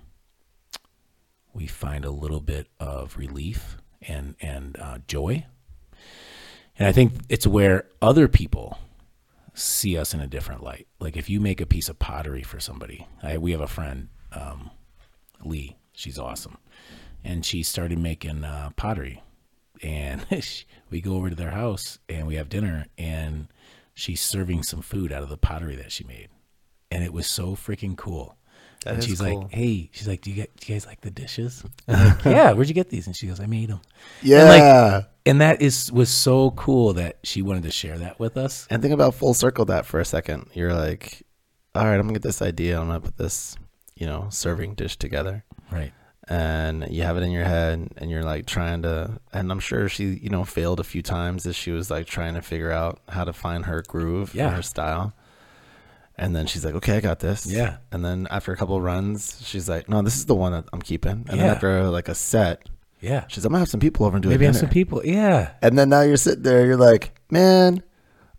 we 1.53 1.67
find 1.67 2.03
a 2.03 2.11
little 2.11 2.41
bit 2.41 2.67
of 2.79 3.17
relief 3.17 3.77
and 4.01 4.35
and 4.41 4.75
uh, 4.79 4.97
joy 5.07 5.45
and 6.77 6.87
I 6.87 6.91
think 6.91 7.13
it's 7.29 7.47
where 7.47 7.85
other 8.01 8.27
people 8.27 8.77
see 9.53 9.97
us 9.97 10.13
in 10.13 10.19
a 10.19 10.27
different 10.27 10.63
light. 10.63 10.87
Like 10.99 11.17
if 11.17 11.29
you 11.29 11.39
make 11.39 11.59
a 11.59 11.65
piece 11.65 11.89
of 11.89 11.99
pottery 11.99 12.43
for 12.43 12.59
somebody, 12.59 13.07
I, 13.23 13.37
we 13.37 13.51
have 13.51 13.61
a 13.61 13.67
friend, 13.67 14.09
um, 14.31 14.71
Lee. 15.43 15.75
She's 15.93 16.19
awesome, 16.19 16.57
and 17.23 17.43
she 17.43 17.63
started 17.63 17.97
making 17.97 18.43
uh, 18.43 18.69
pottery. 18.75 19.23
And 19.81 20.25
we 20.89 21.01
go 21.01 21.15
over 21.15 21.29
to 21.29 21.35
their 21.35 21.51
house 21.51 21.97
and 22.07 22.27
we 22.27 22.35
have 22.35 22.49
dinner, 22.49 22.85
and 22.97 23.47
she's 23.95 24.21
serving 24.21 24.61
some 24.61 24.81
food 24.81 25.11
out 25.11 25.23
of 25.23 25.29
the 25.29 25.37
pottery 25.37 25.75
that 25.75 25.91
she 25.91 26.03
made, 26.03 26.29
and 26.91 27.03
it 27.03 27.13
was 27.13 27.25
so 27.27 27.55
freaking 27.55 27.97
cool. 27.97 28.37
That 28.85 28.93
and 28.95 29.03
she's 29.03 29.19
cool. 29.19 29.41
like, 29.41 29.51
"Hey, 29.51 29.89
she's 29.91 30.07
like, 30.07 30.21
do 30.21 30.29
you, 30.29 30.35
get, 30.35 30.55
do 30.57 30.71
you 30.71 30.75
guys 30.75 30.85
like 30.85 31.01
the 31.01 31.11
dishes?" 31.11 31.63
I'm 31.87 32.07
like, 32.17 32.25
yeah, 32.25 32.53
where'd 32.53 32.67
you 32.67 32.73
get 32.73 32.89
these? 32.89 33.07
And 33.07 33.15
she 33.15 33.27
goes, 33.27 33.39
"I 33.39 33.45
made 33.47 33.69
them." 33.69 33.81
Yeah. 34.21 35.03
And 35.25 35.41
that 35.41 35.61
is 35.61 35.91
was 35.91 36.09
so 36.09 36.51
cool 36.51 36.93
that 36.93 37.17
she 37.23 37.41
wanted 37.41 37.63
to 37.63 37.71
share 37.71 37.97
that 37.97 38.19
with 38.19 38.37
us. 38.37 38.65
And 38.69 38.81
think 38.81 38.93
about 38.93 39.13
full 39.15 39.33
circle 39.33 39.65
that 39.65 39.85
for 39.85 39.99
a 39.99 40.05
second. 40.05 40.49
You're 40.53 40.73
like, 40.73 41.23
all 41.75 41.83
right, 41.85 41.95
I'm 41.95 42.01
gonna 42.03 42.13
get 42.13 42.21
this 42.23 42.41
idea. 42.41 42.79
I'm 42.79 42.87
gonna 42.87 43.01
put 43.01 43.17
this, 43.17 43.57
you 43.95 44.05
know, 44.05 44.27
serving 44.29 44.75
dish 44.75 44.95
together. 44.97 45.43
Right. 45.71 45.91
And 46.29 46.85
you 46.89 47.03
have 47.03 47.15
it 47.17 47.23
in 47.23 47.31
your 47.31 47.45
head, 47.45 47.89
and 47.97 48.09
you're 48.11 48.23
like 48.23 48.45
trying 48.45 48.81
to. 48.83 49.19
And 49.33 49.51
I'm 49.51 49.59
sure 49.59 49.87
she, 49.89 50.05
you 50.21 50.29
know, 50.29 50.43
failed 50.45 50.79
a 50.79 50.83
few 50.83 51.01
times 51.01 51.45
as 51.45 51.55
she 51.55 51.71
was 51.71 51.89
like 51.89 52.05
trying 52.05 52.33
to 52.35 52.41
figure 52.41 52.71
out 52.71 52.99
how 53.09 53.23
to 53.25 53.33
find 53.33 53.65
her 53.65 53.81
groove, 53.87 54.33
Yeah. 54.35 54.47
and 54.47 54.55
her 54.55 54.61
style. 54.61 55.13
And 56.17 56.35
then 56.35 56.47
she's 56.47 56.65
like, 56.65 56.73
okay, 56.75 56.97
I 56.97 56.99
got 57.01 57.19
this. 57.19 57.45
Yeah. 57.45 57.77
And 57.91 58.03
then 58.03 58.27
after 58.31 58.51
a 58.51 58.57
couple 58.57 58.75
of 58.75 58.81
runs, 58.83 59.39
she's 59.45 59.69
like, 59.69 59.87
no, 59.87 60.01
this 60.01 60.15
is 60.15 60.25
the 60.25 60.35
one 60.35 60.51
that 60.51 60.65
I'm 60.73 60.81
keeping. 60.81 61.25
And 61.29 61.39
then 61.39 61.49
after 61.49 61.89
like 61.89 62.07
a 62.09 62.15
set, 62.15 62.67
Yeah. 63.01 63.25
she's, 63.27 63.45
I'm 63.45 63.51
gonna 63.51 63.59
have 63.59 63.69
some 63.69 63.79
people 63.79 64.05
over 64.05 64.15
and 64.17 64.23
do 64.23 64.29
Maybe 64.29 64.45
have 64.45 64.55
some 64.55 64.69
people. 64.69 65.05
Yeah. 65.05 65.51
And 65.61 65.77
then 65.77 65.89
now 65.89 66.01
you're 66.01 66.17
sitting 66.17 66.41
there, 66.43 66.65
you're 66.65 66.75
like, 66.77 67.19
man, 67.29 67.83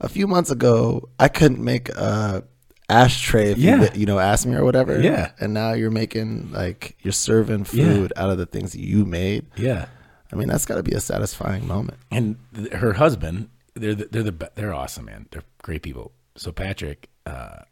a 0.01 0.09
few 0.09 0.27
months 0.27 0.51
ago, 0.51 1.09
I 1.21 1.29
couldn't 1.29 1.63
make 1.63 1.89
a 1.91 2.43
ashtray 2.89 3.53
if 3.53 3.59
Yeah. 3.59 3.83
you, 3.83 4.01
you 4.01 4.07
know, 4.07 4.19
asked 4.19 4.47
me 4.47 4.57
or 4.57 4.65
whatever. 4.65 5.01
Yeah. 5.01 5.31
And 5.41 5.55
now 5.55 5.73
you're 5.75 5.91
making, 5.91 6.51
like, 6.53 6.97
you're 7.03 7.13
serving 7.13 7.67
Yeah. 7.73 7.85
food 7.85 8.13
out 8.17 8.31
of 8.31 8.39
the 8.39 8.47
things 8.47 8.73
that 8.73 8.81
you 8.81 9.05
made. 9.05 9.47
Yeah. 9.57 9.87
I 10.33 10.37
mean, 10.37 10.49
that's 10.49 10.67
got 10.67 10.77
to 10.77 10.83
be 10.83 10.93
a 10.93 11.01
satisfying 11.01 11.67
moment. 11.67 11.99
and 12.11 12.37
th- 12.55 12.73
her 12.73 12.95
husband 12.95 13.51
they're 13.75 13.95
the, 13.95 14.07
they're 14.11 14.23
the 14.25 14.51
they're 14.57 14.75
awesome 14.75 15.05
man 15.05 15.27
they're 15.31 15.45
great 15.63 15.83
people 15.83 16.11
so 16.37 16.51
patrick 16.51 17.09
uh 17.29 17.63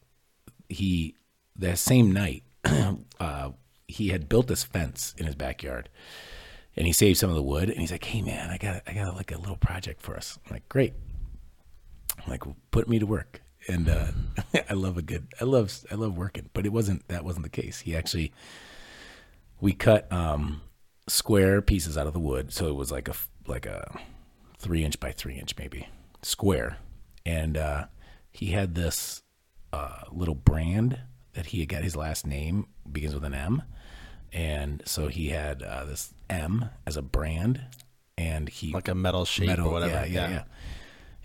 he 0.68 1.14
that 1.56 1.78
same 1.78 2.12
night 2.12 2.42
uh 3.20 3.50
he 3.88 4.08
had 4.08 4.28
built 4.28 4.48
this 4.48 4.64
fence 4.64 5.14
in 5.16 5.26
his 5.26 5.34
backyard 5.34 5.88
and 6.76 6.86
he 6.86 6.92
saved 6.92 7.18
some 7.18 7.30
of 7.30 7.36
the 7.36 7.42
wood 7.42 7.70
and 7.70 7.78
he's 7.78 7.92
like 7.92 8.04
hey 8.04 8.22
man 8.22 8.50
i 8.50 8.58
got 8.58 8.82
i 8.86 8.92
got 8.92 9.14
like 9.16 9.32
a 9.32 9.38
little 9.38 9.56
project 9.56 10.00
for 10.02 10.16
us. 10.16 10.38
I'm 10.44 10.52
like 10.52 10.68
great. 10.68 10.94
I'm 12.18 12.30
like 12.30 12.42
put 12.70 12.88
me 12.88 12.98
to 12.98 13.06
work. 13.06 13.42
And 13.68 13.88
uh 13.88 14.08
i 14.70 14.74
love 14.74 14.96
a 14.96 15.02
good 15.02 15.26
i 15.40 15.44
love 15.44 15.72
i 15.90 15.94
love 15.94 16.16
working 16.16 16.50
but 16.52 16.66
it 16.66 16.72
wasn't 16.72 17.06
that 17.08 17.24
wasn't 17.24 17.44
the 17.44 17.62
case. 17.62 17.80
He 17.80 17.96
actually 17.96 18.32
we 19.60 19.72
cut 19.72 20.10
um 20.12 20.60
square 21.08 21.62
pieces 21.62 21.96
out 21.96 22.06
of 22.06 22.12
the 22.12 22.20
wood 22.20 22.52
so 22.52 22.66
it 22.66 22.74
was 22.74 22.90
like 22.90 23.08
a 23.08 23.14
like 23.46 23.64
a 23.66 23.98
three 24.58 24.82
inch 24.84 24.98
by 25.00 25.12
three 25.12 25.38
inch 25.38 25.54
maybe 25.58 25.88
square. 26.22 26.78
And 27.24 27.56
uh 27.56 27.86
he 28.30 28.48
had 28.48 28.74
this 28.74 29.22
uh 29.76 30.04
little 30.12 30.34
brand 30.34 30.98
that 31.34 31.46
he 31.46 31.60
had 31.60 31.68
got 31.68 31.82
his 31.82 31.96
last 31.96 32.26
name 32.26 32.66
begins 32.90 33.14
with 33.14 33.24
an 33.24 33.34
m 33.34 33.62
and 34.32 34.82
so 34.84 35.08
he 35.08 35.28
had 35.28 35.62
uh, 35.62 35.84
this 35.84 36.12
m 36.28 36.70
as 36.86 36.96
a 36.96 37.02
brand 37.02 37.60
and 38.18 38.48
he 38.48 38.72
Like 38.72 38.88
a 38.88 38.94
metal 38.94 39.24
shape 39.24 39.46
metal, 39.46 39.68
or 39.68 39.72
whatever. 39.72 39.92
Yeah, 39.92 40.04
yeah, 40.04 40.30
yeah. 40.30 40.42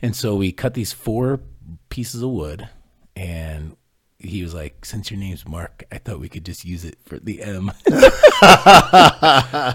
And 0.01 0.15
so 0.15 0.35
we 0.35 0.51
cut 0.51 0.73
these 0.73 0.91
four 0.91 1.39
pieces 1.89 2.21
of 2.21 2.31
wood, 2.31 2.67
and 3.15 3.77
he 4.17 4.43
was 4.43 4.53
like, 4.53 4.83
"Since 4.83 5.11
your 5.11 5.19
name's 5.19 5.47
Mark, 5.47 5.83
I 5.91 5.99
thought 5.99 6.19
we 6.19 6.29
could 6.29 6.45
just 6.45 6.65
use 6.65 6.83
it 6.83 6.97
for 7.05 7.19
the 7.19 7.41
M." 7.41 7.71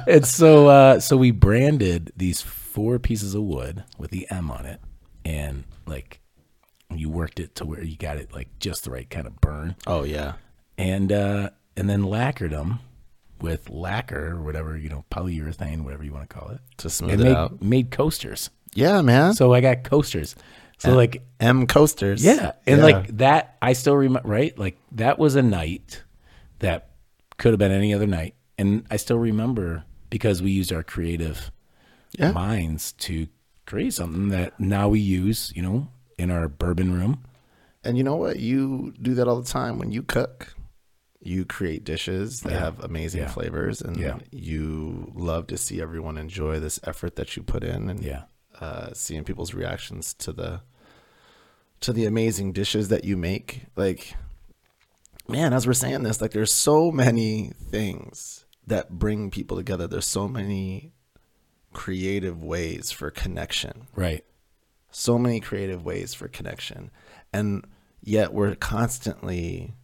and 0.06 0.26
so, 0.26 0.68
uh, 0.68 1.00
so 1.00 1.16
we 1.16 1.30
branded 1.30 2.12
these 2.16 2.42
four 2.42 2.98
pieces 2.98 3.34
of 3.34 3.42
wood 3.42 3.84
with 3.98 4.10
the 4.10 4.26
M 4.30 4.50
on 4.50 4.66
it, 4.66 4.80
and 5.24 5.64
like 5.86 6.20
you 6.94 7.08
worked 7.10 7.40
it 7.40 7.54
to 7.56 7.64
where 7.64 7.82
you 7.82 7.96
got 7.96 8.16
it 8.16 8.32
like 8.32 8.48
just 8.58 8.84
the 8.84 8.90
right 8.90 9.08
kind 9.10 9.26
of 9.26 9.40
burn, 9.40 9.76
Oh, 9.86 10.04
yeah. 10.04 10.34
and 10.78 11.10
uh, 11.12 11.50
and 11.76 11.88
then 11.90 12.02
lacquered 12.04 12.52
them 12.52 12.80
with 13.40 13.68
lacquer 13.68 14.32
or 14.36 14.42
whatever 14.42 14.76
you 14.76 14.88
know 14.88 15.04
polyurethane, 15.10 15.82
whatever 15.84 16.04
you 16.04 16.12
want 16.12 16.28
to 16.28 16.34
call 16.34 16.48
it, 16.50 16.60
To 16.78 16.90
smooth 16.90 17.12
and 17.12 17.20
it 17.20 17.24
made, 17.24 17.34
out. 17.36 17.62
made 17.62 17.90
coasters. 17.90 18.50
Yeah, 18.74 19.00
man. 19.02 19.34
So 19.34 19.52
I 19.54 19.60
got 19.60 19.84
coasters. 19.84 20.36
So 20.78 20.94
like 20.94 21.22
M 21.40 21.66
coasters. 21.66 22.22
yeah, 22.24 22.52
and 22.66 22.78
Yeah. 22.78 22.84
like 22.84 23.16
that 23.18 23.56
I 23.62 23.72
still 23.72 23.96
remember 23.96 24.28
right? 24.28 24.56
Like 24.58 24.76
that 24.92 25.18
was 25.18 25.34
a 25.34 25.42
night 25.42 26.02
that 26.58 26.90
could 27.38 27.52
have 27.52 27.58
been 27.58 27.72
any 27.72 27.92
other 27.94 28.06
night 28.06 28.34
and 28.58 28.86
I 28.90 28.96
still 28.96 29.18
remember 29.18 29.84
because 30.10 30.42
we 30.42 30.50
used 30.50 30.72
our 30.72 30.82
creative 30.82 31.50
Yeah. 32.18 32.32
minds 32.32 32.92
to 32.92 33.26
create 33.66 33.94
something 33.94 34.28
that 34.28 34.58
now 34.60 34.88
we 34.88 35.00
use, 35.00 35.50
you 35.56 35.62
know, 35.62 35.88
in 36.18 36.30
our 36.30 36.48
bourbon 36.48 36.92
room. 36.92 37.22
And 37.84 37.96
you 37.96 38.04
know 38.04 38.16
what? 38.16 38.38
You 38.38 38.94
do 39.00 39.14
that 39.14 39.28
all 39.28 39.40
the 39.40 39.48
time 39.48 39.78
when 39.78 39.92
you 39.92 40.02
cook. 40.02 40.54
You 41.20 41.44
create 41.44 41.84
dishes 41.84 42.40
that 42.40 42.52
Yeah. 42.52 42.58
have 42.60 42.80
amazing 42.80 43.22
Yeah. 43.22 43.28
flavors, 43.28 43.80
and 43.82 43.96
Yeah. 43.96 44.18
you 44.30 45.12
love 45.14 45.46
to 45.48 45.56
see 45.56 45.80
everyone 45.80 46.18
enjoy 46.18 46.60
this 46.60 46.78
effort 46.84 47.16
that 47.16 47.36
you 47.36 47.42
put 47.42 47.64
in, 47.64 47.88
and 47.90 48.02
Yeah. 48.02 48.24
uh, 48.60 48.92
seeing 48.94 49.24
people's 49.24 49.52
reactions 49.54 50.14
to 50.14 50.32
the 50.32 50.60
to 51.80 51.92
the 51.92 52.06
amazing 52.06 52.52
dishes 52.52 52.88
that 52.88 53.04
you 53.04 53.18
make. 53.18 53.66
Like, 53.76 54.14
man, 55.28 55.52
as 55.52 55.66
we're 55.66 55.74
saying 55.74 56.04
this, 56.04 56.22
like, 56.22 56.30
there's 56.30 56.52
so 56.52 56.90
many 56.90 57.52
things 57.70 58.46
that 58.66 58.98
bring 58.98 59.30
people 59.30 59.58
together. 59.58 59.86
There's 59.86 60.06
so 60.08 60.26
many 60.26 60.92
creative 61.74 62.42
ways 62.42 62.90
for 62.90 63.10
connection 63.10 63.88
Right. 63.94 64.24
So 64.98 65.18
many 65.18 65.40
creative 65.40 65.84
ways 65.84 66.14
for 66.14 66.26
connection 66.26 66.90
and 67.32 67.62
yet 68.02 68.32
we're 68.32 68.54
constantly 68.54 69.74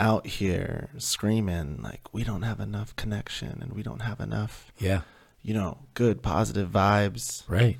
out 0.00 0.26
here 0.26 0.88
screaming 0.96 1.78
like 1.82 2.00
we 2.12 2.24
don't 2.24 2.42
have 2.42 2.60
enough 2.60 2.96
connection 2.96 3.58
and 3.60 3.74
we 3.74 3.82
don't 3.82 4.00
have 4.00 4.20
enough 4.20 4.72
Yeah. 4.78 5.02
you 5.42 5.52
know 5.52 5.78
good 5.92 6.22
positive 6.22 6.70
vibes 6.70 7.42
Right. 7.46 7.76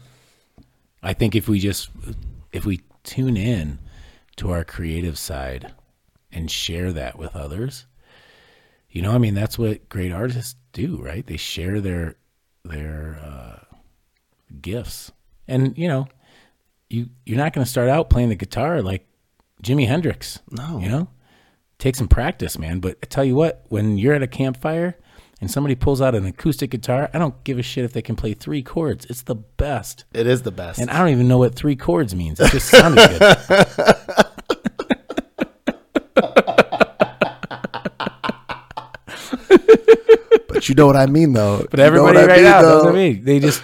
I 1.03 1.15
think 1.15 1.35
if 1.35 1.49
we 1.49 1.59
just 1.59 1.89
if 2.53 2.67
we 2.67 2.81
tune 3.03 3.37
in 3.39 3.79
to 4.37 4.51
our 4.51 4.65
creative 4.65 5.17
side 5.19 5.73
and 6.33 6.51
share 6.51 6.93
that 6.93 7.19
with 7.19 7.37
others, 7.37 7.87
you 8.91 9.03
know, 9.03 9.13
I 9.13 9.19
mean, 9.19 9.35
that's 9.35 9.59
what 9.59 9.89
great 9.89 10.13
artists 10.13 10.57
do, 10.73 10.97
right? 11.03 11.27
They 11.27 11.37
share 11.37 11.81
their 11.81 12.17
their 12.65 13.21
uh, 13.23 13.77
gifts, 14.61 15.13
and 15.47 15.77
you 15.77 15.89
know, 15.89 16.07
you 16.95 17.09
you're 17.27 17.37
not 17.39 17.53
going 17.53 17.65
to 17.65 17.71
start 17.71 17.89
out 17.89 18.09
playing 18.09 18.29
the 18.29 18.37
guitar 18.37 18.81
like 18.83 19.07
Jimi 19.63 19.87
Hendrix. 19.87 20.41
No. 20.51 20.79
you 20.79 20.89
know, 20.89 21.09
take 21.79 21.97
some 21.97 22.09
practice, 22.09 22.59
man. 22.59 22.81
But 22.81 22.99
I 23.03 23.07
tell 23.07 23.25
you 23.25 23.35
what, 23.35 23.65
when 23.69 23.99
you're 23.99 24.15
at 24.15 24.23
a 24.23 24.27
campfire 24.27 24.97
and 25.41 25.51
somebody 25.51 25.75
pulls 25.75 26.01
out 26.01 26.15
an 26.15 26.25
acoustic 26.27 26.71
guitar, 26.71 27.11
I 27.13 27.19
don't 27.19 27.43
give 27.45 27.59
a 27.59 27.63
shit 27.63 27.85
if 27.85 27.93
they 27.93 28.03
can 28.03 28.15
play 28.17 28.35
three 28.35 28.63
chords. 28.63 29.05
It's 29.07 29.23
the 29.23 29.35
best. 29.35 30.05
it 30.15 30.27
is 30.27 30.43
the 30.43 30.53
best 30.53 30.79
And 30.81 30.91
I 30.91 30.99
don't 30.99 31.09
even 31.09 31.29
know 31.29 31.39
what 31.39 31.55
three 31.55 31.77
chords 31.77 32.15
means. 32.15 32.39
It 32.41 32.51
just 32.51 32.69
sounded 32.69 33.09
good. 33.19 33.37
but 40.49 40.69
you 40.69 40.75
know 40.75 40.87
what 40.87 40.97
i 40.97 41.07
mean 41.07 41.33
though 41.33 41.67
But 41.71 41.81
everybody 41.81 42.19
right 42.19 42.43
now 42.43 42.61
knows 42.63 42.85
what 42.85 42.95
I 42.95 42.97
mean. 42.97 43.25
They 43.25 43.41
just 43.41 43.63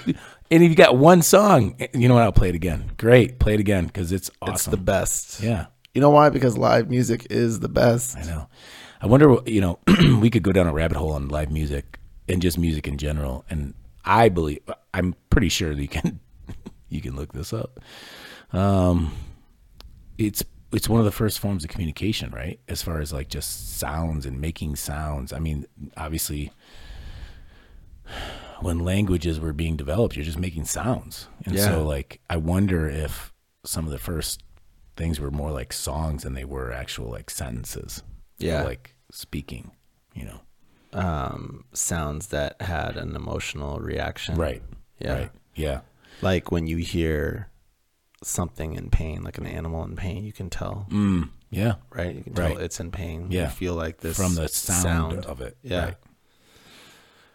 and 0.50 0.62
if 0.62 0.70
you 0.70 0.76
got 0.76 0.96
one 0.96 1.22
song, 1.22 1.76
you 1.94 2.08
know 2.08 2.14
what? 2.14 2.22
I'll 2.24 2.32
play 2.32 2.48
it 2.48 2.54
again. 2.54 2.90
Great, 2.96 3.38
play 3.38 3.54
it 3.54 3.60
again 3.60 3.86
because 3.86 4.12
it's 4.12 4.30
awesome. 4.42 4.54
it's 4.54 4.64
the 4.66 4.76
best 4.76 5.40
yeah, 5.42 5.66
you 5.94 6.00
know 6.00 6.10
why 6.10 6.28
because 6.30 6.56
live 6.58 6.88
music 6.90 7.26
is 7.30 7.60
the 7.60 7.68
best 7.68 8.16
I 8.18 8.22
know. 8.22 8.48
I 9.02 9.06
wonder. 9.06 9.28
what- 9.30 9.48
You 9.48 9.60
know, 9.60 9.78
we 10.20 10.28
could 10.30 10.42
go 10.42 10.52
down 10.52 10.66
a 10.66 10.72
rabbit 10.72 10.96
hole 10.96 11.12
on 11.12 11.28
live 11.28 11.50
music 11.50 11.98
and 12.28 12.42
just 12.42 12.58
music 12.58 12.86
in 12.86 12.98
general. 12.98 13.44
And 13.48 13.74
I 14.04 14.28
believe 14.28 14.60
I'm 14.92 15.14
pretty 15.30 15.48
sure 15.48 15.74
that 15.74 15.80
you 15.80 15.88
can 15.88 16.20
you 16.88 17.00
can 17.00 17.16
look 17.16 17.32
this 17.32 17.52
up. 17.52 17.80
Um, 18.52 19.12
it's 20.18 20.42
it's 20.72 20.88
one 20.88 21.00
of 21.00 21.04
the 21.06 21.10
first 21.12 21.38
forms 21.40 21.64
of 21.64 21.70
communication, 21.70 22.30
right? 22.30 22.60
As 22.68 22.82
far 22.82 23.00
as 23.00 23.12
like 23.12 23.28
just 23.28 23.78
sounds 23.78 24.26
and 24.26 24.40
making 24.40 24.76
sounds. 24.76 25.32
I 25.32 25.38
mean, 25.38 25.66
obviously, 25.96 26.52
when 28.62 28.78
languages 28.80 29.40
were 29.40 29.52
being 29.52 29.76
developed, 29.76 30.16
you're 30.16 30.24
just 30.24 30.38
making 30.38 30.64
sounds, 30.66 31.28
and 31.44 31.54
Yeah. 31.54 31.64
so 31.66 31.82
like 31.84 32.20
I 32.28 32.36
wonder 32.36 32.88
if 32.88 33.32
some 33.64 33.84
of 33.86 33.90
the 33.92 33.98
first 33.98 34.42
things 34.96 35.18
were 35.20 35.30
more 35.30 35.50
like 35.50 35.72
songs 35.72 36.22
than 36.24 36.34
they 36.34 36.44
were 36.44 36.72
actual 36.72 37.10
like 37.10 37.30
sentences. 37.30 38.02
Yeah. 38.38 38.62
like 38.62 38.94
speaking. 39.12 39.72
You 40.14 40.24
know, 40.24 40.40
um 40.98 41.64
sounds 41.72 42.28
that 42.28 42.60
had 42.62 42.96
an 42.96 43.14
emotional 43.14 43.78
reaction 43.78 44.34
right? 44.36 44.62
Yeah. 44.98 45.12
right. 45.14 45.30
Yeah, 45.54 45.80
like 46.22 46.50
when 46.50 46.66
you 46.66 46.78
hear 46.78 47.48
something 48.22 48.74
in 48.74 48.90
pain 48.90 49.22
like 49.22 49.38
an 49.38 49.46
animal 49.46 49.82
in 49.84 49.96
pain 49.96 50.24
you 50.24 50.32
can 50.32 50.50
tell 50.50 50.86
mm, 50.90 51.28
yeah. 51.50 51.74
right? 51.94 52.14
You 52.16 52.22
can 52.22 52.34
tell 52.34 52.48
Right. 52.50 52.60
it's 52.60 52.80
in 52.80 52.90
pain. 52.90 53.28
Yeah. 53.30 53.44
You 53.44 53.48
feel 53.50 53.74
like 53.74 53.98
this 53.98 54.16
From 54.16 54.34
the 54.34 54.48
sound, 54.48 55.24
of 55.26 55.40
it, 55.40 55.56
Yeah. 55.62 55.84
right. 55.84 55.96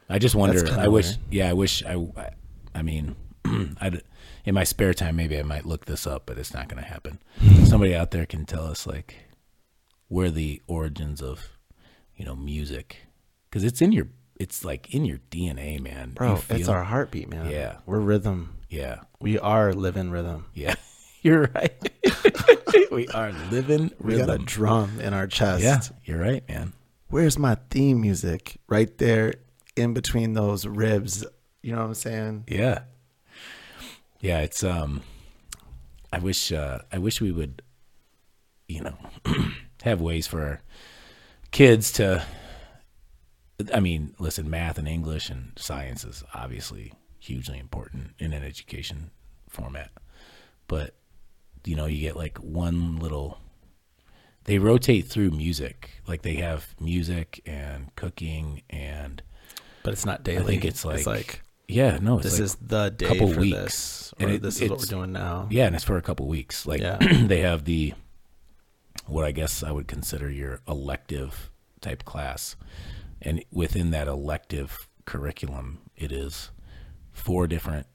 I 0.10 0.20
just 0.20 0.36
wonder. 0.36 0.68
I 0.72 0.88
wish. 0.88 1.08
weird. 1.08 1.20
Yeah, 1.32 1.50
I 1.50 1.54
wish. 1.54 1.84
I. 1.84 1.94
I, 1.94 2.30
I 2.74 2.82
mean, 2.82 3.16
I'd, 3.82 4.02
in 4.44 4.54
my 4.54 4.64
spare 4.64 4.94
time, 4.94 5.16
maybe 5.16 5.40
I 5.40 5.44
might 5.44 5.66
look 5.66 5.86
this 5.86 6.06
up, 6.06 6.24
but 6.26 6.38
it's 6.38 6.54
not 6.54 6.68
going 6.68 6.82
to 6.82 6.88
happen. 6.88 7.20
Somebody 7.66 7.96
out 7.96 8.12
there 8.12 8.26
can 8.26 8.46
tell 8.46 8.66
us 8.66 8.86
like 8.86 9.16
where 10.08 10.30
the 10.30 10.62
origins 10.68 11.22
of, 11.22 11.58
you 12.16 12.26
know, 12.26 12.36
music, 12.36 12.98
because 13.50 13.64
it's 13.64 13.82
in 13.82 13.92
your. 13.92 14.08
It's 14.38 14.66
like 14.66 14.94
in 14.94 15.06
your 15.06 15.20
DNA, 15.32 15.80
man. 15.80 16.12
Bro, 16.12 16.42
it's 16.50 16.68
our 16.68 16.84
heartbeat, 16.84 17.30
man. 17.30 17.50
Yeah. 17.50 17.78
We're 17.86 18.02
rhythm. 18.02 18.58
Yeah. 18.70 19.00
We 19.22 19.40
are 19.40 19.72
living 19.72 20.12
rhythm. 20.12 20.48
Yeah. 20.54 20.76
You're 21.22 21.50
right. 21.56 21.92
we 22.92 23.08
are 23.08 23.32
living 23.50 23.92
rhythm. 23.98 23.98
We 24.00 24.18
got 24.18 24.30
a 24.30 24.38
drum 24.38 25.00
in 25.00 25.14
our 25.14 25.26
chest. 25.26 25.64
Yeah, 25.64 25.80
you're 26.04 26.20
right, 26.20 26.48
man. 26.48 26.74
Where's 27.08 27.40
my 27.40 27.56
theme 27.72 28.00
music? 28.02 28.58
Right 28.68 28.96
there 29.00 29.34
in 29.76 29.94
between 29.94 30.34
those 30.34 30.66
ribs. 30.66 31.26
You 31.62 31.74
know 31.74 31.80
what 31.80 31.88
I'm 31.88 31.94
saying? 31.94 32.46
Yeah. 32.48 32.84
Yeah, 34.20 34.40
it's 34.40 34.64
um 34.64 35.02
I 36.12 36.20
wish 36.20 36.52
uh 36.52 36.80
I 36.92 36.98
wish 36.98 37.22
we 37.22 37.32
would 37.32 37.62
you 38.68 38.82
know 38.82 38.98
have 39.84 40.02
ways 40.02 40.28
for 40.28 40.42
our 40.42 40.62
kids 41.52 41.92
to 41.94 42.26
I 43.74 43.80
mean, 43.80 44.16
listen, 44.20 44.50
math 44.50 44.78
and 44.78 44.88
English 44.88 45.30
and 45.30 45.54
science 45.56 46.04
is 46.04 46.24
obviously 46.34 46.94
hugely 47.20 47.58
important 47.58 48.12
in 48.20 48.34
an 48.34 48.44
education 48.44 49.12
format. 49.50 49.92
But 50.68 50.96
you 51.64 51.76
know, 51.76 51.86
you 51.86 52.02
get 52.02 52.16
like 52.16 52.38
one 52.38 52.98
little 52.98 53.40
they 54.44 54.60
rotate 54.60 55.08
through 55.08 55.32
music. 55.32 56.02
Like 56.08 56.22
they 56.22 56.36
have 56.36 56.76
music 56.80 57.42
and 57.46 57.96
cooking 57.96 58.62
and 58.70 59.22
But 59.86 59.94
it's 59.94 60.06
not 60.06 60.24
daily. 60.24 60.44
I 60.44 60.46
think 60.46 60.66
it's 60.66 60.84
like, 60.84 60.98
it's 60.98 61.08
like 61.08 61.42
yeah, 61.68 61.98
no, 62.02 62.18
it's 62.18 62.24
this 62.26 62.34
like, 62.34 62.42
is 62.44 62.56
the 62.56 62.90
day 62.90 63.08
couple 63.08 63.32
for 63.34 63.40
weeks. 63.40 63.56
this. 63.58 64.14
And 64.20 64.30
Or 64.30 64.34
it- 64.34 64.42
this 64.42 64.62
is 64.62 64.70
what 64.70 64.80
we're 64.80 64.86
doing 64.86 65.12
now. 65.14 65.48
yeah, 65.50 65.66
and 65.68 65.76
it's 65.76 65.84
for 65.86 65.98
a 65.98 66.02
couple 66.02 66.28
weeks. 66.28 66.66
Like 66.66 66.82
Yeah. 66.82 66.98
they 67.26 67.40
have 67.42 67.66
the 67.66 67.94
what 69.08 69.24
I 69.26 69.32
guess 69.32 69.62
I 69.64 69.72
would 69.72 69.88
consider 69.88 70.30
your 70.30 70.62
elective 70.68 71.50
type 71.82 72.04
class, 72.06 72.56
and 73.22 73.44
within 73.52 73.92
that 73.92 74.08
elective 74.08 74.88
curriculum, 75.06 75.80
it 75.96 76.12
is 76.12 76.50
four 77.12 77.46
different 77.48 77.86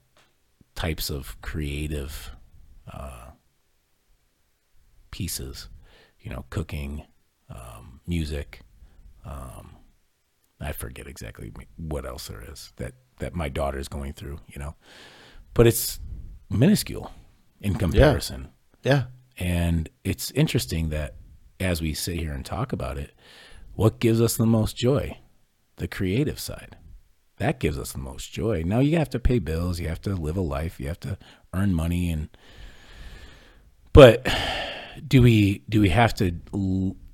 types 0.75 1.09
of 1.09 1.39
creative 1.41 2.31
uh, 2.91 3.31
pieces. 5.11 5.69
You 6.19 6.29
know, 6.31 6.45
cooking, 6.49 7.03
um, 7.49 7.99
music. 8.05 8.61
Um, 9.25 9.71
I 10.61 10.71
forget 10.71 11.07
exactly 11.07 11.51
what 11.77 12.05
else 12.05 12.27
there 12.27 12.43
is 12.49 12.71
that 12.77 12.93
that 13.19 13.33
my 13.33 13.49
daughter 13.49 13.79
is 13.79 13.87
going 13.87 14.13
through. 14.13 14.39
You 14.47 14.59
know, 14.59 14.75
but 15.53 15.67
it's 15.67 15.99
minuscule 16.49 17.11
in 17.59 17.75
comparison. 17.75 18.49
Yeah. 18.83 19.05
And 19.37 19.89
it's 20.03 20.31
interesting 20.31 20.89
that 20.89 21.15
as 21.59 21.81
we 21.81 21.93
sit 21.93 22.17
here 22.17 22.33
and 22.33 22.45
talk 22.45 22.73
about 22.73 22.97
it, 22.97 23.13
what 23.73 23.99
gives 23.99 24.21
us 24.21 24.37
the 24.37 24.45
most 24.45 24.75
joy? 24.75 25.17
The 25.77 25.87
creative 25.87 26.39
side. 26.39 26.77
That 27.37 27.59
gives 27.59 27.79
us 27.79 27.91
the 27.91 27.97
most 27.97 28.31
joy. 28.31 28.63
Now 28.65 28.79
you 28.79 28.97
have 28.97 29.09
to 29.11 29.19
pay 29.19 29.39
bills, 29.39 29.79
you 29.79 29.87
have 29.87 30.01
to 30.01 30.15
live 30.15 30.37
a 30.37 30.41
life, 30.41 30.79
you 30.79 30.87
have 30.87 30.99
to 31.01 31.17
earn 31.53 31.73
money 31.73 32.11
and 32.11 32.29
but 33.93 34.27
do 35.07 35.21
we 35.21 35.63
do 35.69 35.81
we 35.81 35.89
have 35.89 36.13
to 36.15 36.31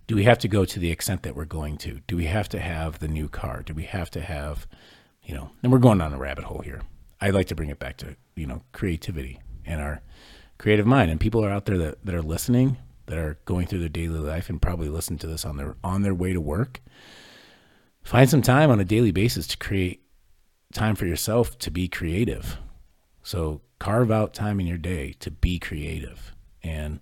do 0.07 0.15
we 0.15 0.23
have 0.23 0.39
to 0.39 0.47
go 0.47 0.65
to 0.65 0.79
the 0.79 0.91
extent 0.91 1.23
that 1.23 1.35
we're 1.35 1.45
going 1.45 1.77
to? 1.79 1.99
Do 2.07 2.15
we 2.17 2.25
have 2.25 2.49
to 2.49 2.59
have 2.59 2.99
the 2.99 3.07
new 3.07 3.27
car? 3.27 3.61
Do 3.61 3.73
we 3.73 3.83
have 3.83 4.09
to 4.11 4.21
have 4.21 4.67
you 5.27 5.35
know, 5.35 5.51
and 5.61 5.71
we're 5.71 5.77
going 5.77 5.97
down 5.97 6.13
a 6.13 6.17
rabbit 6.17 6.45
hole 6.45 6.61
here. 6.63 6.81
I'd 7.19 7.33
like 7.33 7.47
to 7.47 7.55
bring 7.55 7.69
it 7.69 7.79
back 7.79 7.97
to, 7.97 8.15
you 8.35 8.47
know, 8.47 8.61
creativity 8.71 9.41
and 9.65 9.81
our 9.81 10.01
creative 10.57 10.87
mind. 10.87 11.11
And 11.11 11.19
people 11.19 11.43
are 11.43 11.51
out 11.51 11.65
there 11.65 11.77
that, 11.77 12.05
that 12.05 12.15
are 12.15 12.21
listening, 12.21 12.77
that 13.07 13.17
are 13.17 13.37
going 13.43 13.67
through 13.67 13.79
their 13.79 13.89
daily 13.89 14.19
life 14.19 14.49
and 14.49 14.61
probably 14.61 14.87
listen 14.87 15.17
to 15.17 15.27
this 15.27 15.45
on 15.45 15.57
their 15.57 15.75
on 15.83 16.01
their 16.01 16.13
way 16.13 16.31
to 16.31 16.39
work. 16.39 16.81
Find 18.03 18.29
some 18.29 18.41
time 18.41 18.71
on 18.71 18.79
a 18.79 18.85
daily 18.85 19.11
basis 19.11 19.47
to 19.47 19.57
create 19.57 20.01
time 20.73 20.95
for 20.95 21.05
yourself 21.05 21.57
to 21.59 21.71
be 21.71 21.89
creative. 21.89 22.57
So 23.21 23.61
carve 23.79 24.11
out 24.11 24.33
time 24.33 24.61
in 24.61 24.67
your 24.67 24.77
day 24.77 25.13
to 25.19 25.29
be 25.29 25.59
creative. 25.59 26.33
And 26.63 27.01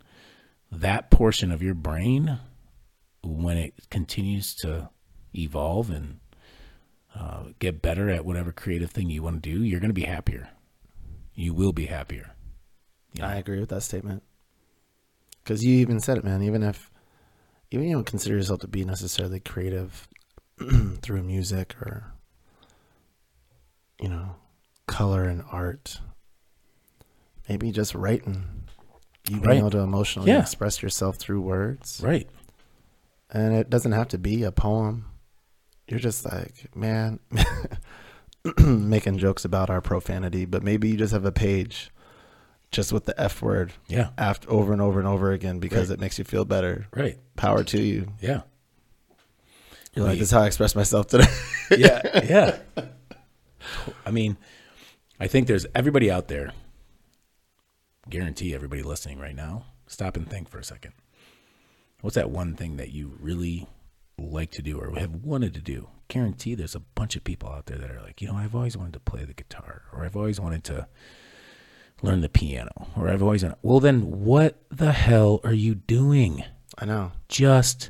that 0.71 1.11
portion 1.11 1.51
of 1.51 1.61
your 1.61 1.75
brain, 1.75 2.39
when 3.25 3.57
it 3.57 3.73
continues 3.89 4.53
to 4.55 4.89
evolve 5.35 5.89
and 5.89 6.19
uh, 7.13 7.45
get 7.59 7.81
better 7.81 8.09
at 8.09 8.25
whatever 8.25 8.51
creative 8.51 8.91
thing 8.91 9.09
you 9.09 9.23
want 9.23 9.41
to 9.43 9.49
do, 9.49 9.63
you're 9.63 9.79
going 9.79 9.89
to 9.89 9.93
be 9.93 10.03
happier. 10.03 10.49
You 11.33 11.53
will 11.53 11.73
be 11.73 11.85
happier. 11.87 12.31
Yeah. 13.13 13.27
I 13.27 13.35
agree 13.35 13.59
with 13.59 13.69
that 13.69 13.81
statement. 13.81 14.23
Because 15.43 15.63
you 15.63 15.75
even 15.77 15.99
said 15.99 16.17
it, 16.17 16.23
man. 16.23 16.41
Even 16.41 16.63
if, 16.63 16.91
even 17.71 17.87
you 17.87 17.93
don't 17.93 18.05
consider 18.05 18.35
yourself 18.35 18.59
to 18.61 18.67
be 18.67 18.83
necessarily 18.83 19.39
creative 19.39 20.07
through 21.01 21.23
music 21.23 21.75
or, 21.81 22.13
you 24.01 24.09
know, 24.09 24.35
color 24.87 25.23
and 25.23 25.43
art, 25.51 25.99
maybe 27.47 27.71
just 27.71 27.95
writing, 27.95 28.63
you 29.29 29.37
being 29.37 29.43
Right. 29.43 29.57
able 29.57 29.71
to 29.71 29.79
emotionally 29.79 30.31
Yeah. 30.31 30.41
express 30.41 30.81
yourself 30.81 31.17
through 31.17 31.41
words. 31.41 32.01
Right. 32.03 32.29
And 33.35 33.53
it 33.53 33.69
doesn't 33.69 33.91
have 33.91 34.07
to 34.09 34.17
be 34.17 34.43
a 34.43 34.51
poem. 34.53 35.05
You're 35.89 35.99
just 35.99 36.23
like, 36.23 36.73
man, 36.73 37.19
making 38.57 39.17
jokes 39.17 39.43
about 39.43 39.69
our 39.69 39.81
profanity, 39.81 40.45
but 40.45 40.63
maybe 40.63 40.87
you 40.87 40.95
just 40.97 41.11
have 41.11 41.25
a 41.25 41.31
page 41.33 41.91
just 42.71 42.93
with 42.93 43.03
the 43.03 43.19
F 43.19 43.41
word 43.41 43.73
Yeah. 43.87 44.11
after 44.17 44.49
over 44.49 44.71
and 44.71 44.81
over 44.81 44.99
and 44.99 45.07
over 45.07 45.31
again 45.33 45.59
because 45.59 45.89
Right. 45.89 45.95
it 45.97 45.99
makes 45.99 46.17
you 46.17 46.23
feel 46.23 46.45
better. 46.45 46.87
Right. 46.95 47.19
Power 47.35 47.63
to 47.65 47.81
you. 47.81 48.13
Yeah. 48.21 48.41
You're 49.93 50.05
like, 50.05 50.17
this 50.19 50.29
is 50.29 50.31
how 50.31 50.41
I 50.41 50.47
express 50.47 50.73
myself 50.75 51.07
today. 51.07 51.27
yeah, 51.77 52.01
yeah. 52.25 52.59
I 54.05 54.11
mean, 54.11 54.37
I 55.19 55.27
think 55.27 55.47
there's 55.47 55.65
everybody 55.75 56.09
out 56.09 56.27
there. 56.29 56.53
Guarantee 58.09 58.53
everybody 58.53 58.81
listening 58.81 59.19
right 59.19 59.35
now, 59.35 59.65
stop 59.87 60.15
and 60.15 60.29
think 60.29 60.47
for 60.49 60.59
a 60.59 60.63
second. 60.63 60.93
What's 62.05 62.13
that 62.17 62.29
one 62.29 62.53
thing 62.53 62.77
that 62.77 62.91
you 62.91 63.17
really 63.19 63.67
like 64.19 64.51
to 64.51 64.61
do 64.61 64.77
or 64.79 64.93
have 64.99 65.15
wanted 65.15 65.55
to 65.55 65.59
do? 65.59 65.89
Guarantee 66.07 66.53
there's 66.53 66.75
a 66.75 66.79
bunch 66.79 67.15
of 67.15 67.23
people 67.23 67.49
out 67.49 67.65
there 67.65 67.79
that 67.79 67.89
are 67.89 67.99
like, 68.03 68.21
you 68.21 68.27
know, 68.27 68.35
I've 68.35 68.53
always 68.53 68.77
wanted 68.77 68.93
to 68.93 68.99
play 68.99 69.25
the 69.25 69.33
guitar, 69.33 69.81
or 69.91 70.05
I've 70.05 70.15
always 70.15 70.39
wanted 70.39 70.63
to 70.65 70.87
learn 72.03 72.21
the 72.21 72.29
piano, 72.29 72.89
or 72.95 73.09
I've 73.09 73.23
always 73.23 73.41
wanted. 73.41 73.57
Well, 73.63 73.79
then 73.79 74.23
what 74.23 74.61
the 74.69 74.91
hell 74.91 75.41
are 75.43 75.51
you 75.51 75.73
doing? 75.73 76.43
I 76.77 76.85
know. 76.85 77.11
Just 77.27 77.89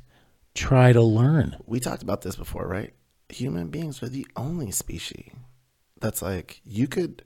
try 0.53 0.93
to 0.93 1.01
learn. 1.01 1.57
We 1.65 1.81
talked 1.81 2.01
about 2.01 2.21
this 2.21 2.37
before, 2.37 2.65
right? 2.69 2.93
Human 3.27 3.67
beings 3.67 4.01
are 4.01 4.07
the 4.07 4.25
only 4.37 4.71
species 4.71 5.33
that's 5.99 6.21
like, 6.21 6.61
you 6.63 6.87
could 6.87 7.25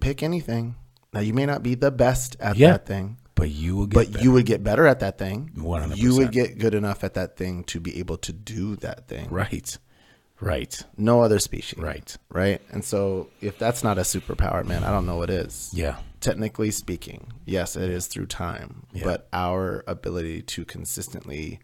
pick 0.00 0.22
anything. 0.22 0.76
Now, 1.12 1.20
you 1.20 1.34
may 1.34 1.44
not 1.44 1.62
be 1.62 1.74
the 1.74 1.90
best 1.90 2.36
at 2.40 2.56
Yeah. 2.56 2.72
that 2.72 2.86
thing, 2.86 3.18
But 3.36 3.50
you 3.50 3.76
will 3.76 3.86
get 3.86 3.94
but 3.94 4.12
better. 4.12 4.24
you 4.24 4.32
would 4.32 4.46
get 4.46 4.64
better 4.64 4.86
at 4.88 4.98
that 5.00 5.18
thing. 5.18 5.52
100%. 5.56 5.96
You 5.96 6.16
would 6.16 6.32
get 6.32 6.58
good 6.58 6.74
enough 6.74 7.04
at 7.04 7.14
that 7.14 7.36
thing 7.36 7.62
to 7.64 7.78
be 7.78 7.98
able 8.00 8.16
to 8.18 8.32
do 8.32 8.74
that 8.76 9.06
thing. 9.06 9.28
right, 9.30 9.78
right, 10.40 10.82
No 10.96 11.20
other 11.22 11.38
species. 11.38 11.78
right. 11.78 12.16
Right. 12.30 12.60
And 12.72 12.82
so, 12.84 13.28
if 13.40 13.58
that's 13.58 13.84
not 13.84 13.98
a 13.98 14.02
superpower, 14.02 14.64
man, 14.66 14.82
I 14.84 14.90
don't 14.90 15.06
know 15.06 15.16
what 15.18 15.30
is. 15.30 15.70
Yeah, 15.74 15.98
technically 16.20 16.70
speaking, 16.70 17.30
yes, 17.44 17.76
it 17.76 17.90
is 17.90 18.06
through 18.06 18.26
time, 18.26 18.86
Yeah. 18.94 19.04
but 19.04 19.28
our 19.34 19.84
ability 19.86 20.40
to 20.42 20.64
consistently 20.64 21.60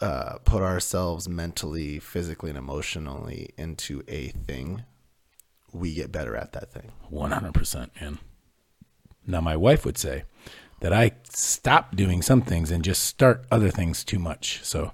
uh, 0.00 0.38
put 0.46 0.62
ourselves 0.62 1.28
mentally, 1.28 1.98
physically, 1.98 2.48
and 2.48 2.58
emotionally 2.58 3.50
into 3.58 4.02
a 4.08 4.28
thing, 4.28 4.84
we 5.72 5.92
get 5.94 6.10
better 6.10 6.34
at 6.34 6.52
that 6.52 6.72
thing. 6.72 6.92
one 7.10 7.30
hundred 7.32 7.52
percent, 7.52 7.92
man. 8.00 8.18
Now, 9.26 9.42
my 9.42 9.56
wife 9.56 9.84
would 9.84 9.98
say 9.98 10.24
that 10.80 10.92
I 10.92 11.12
stop 11.24 11.94
doing 11.94 12.22
some 12.22 12.42
things 12.42 12.70
and 12.70 12.82
just 12.82 13.04
start 13.04 13.44
other 13.50 13.70
things 13.70 14.02
too 14.04 14.18
much. 14.18 14.60
So, 14.64 14.92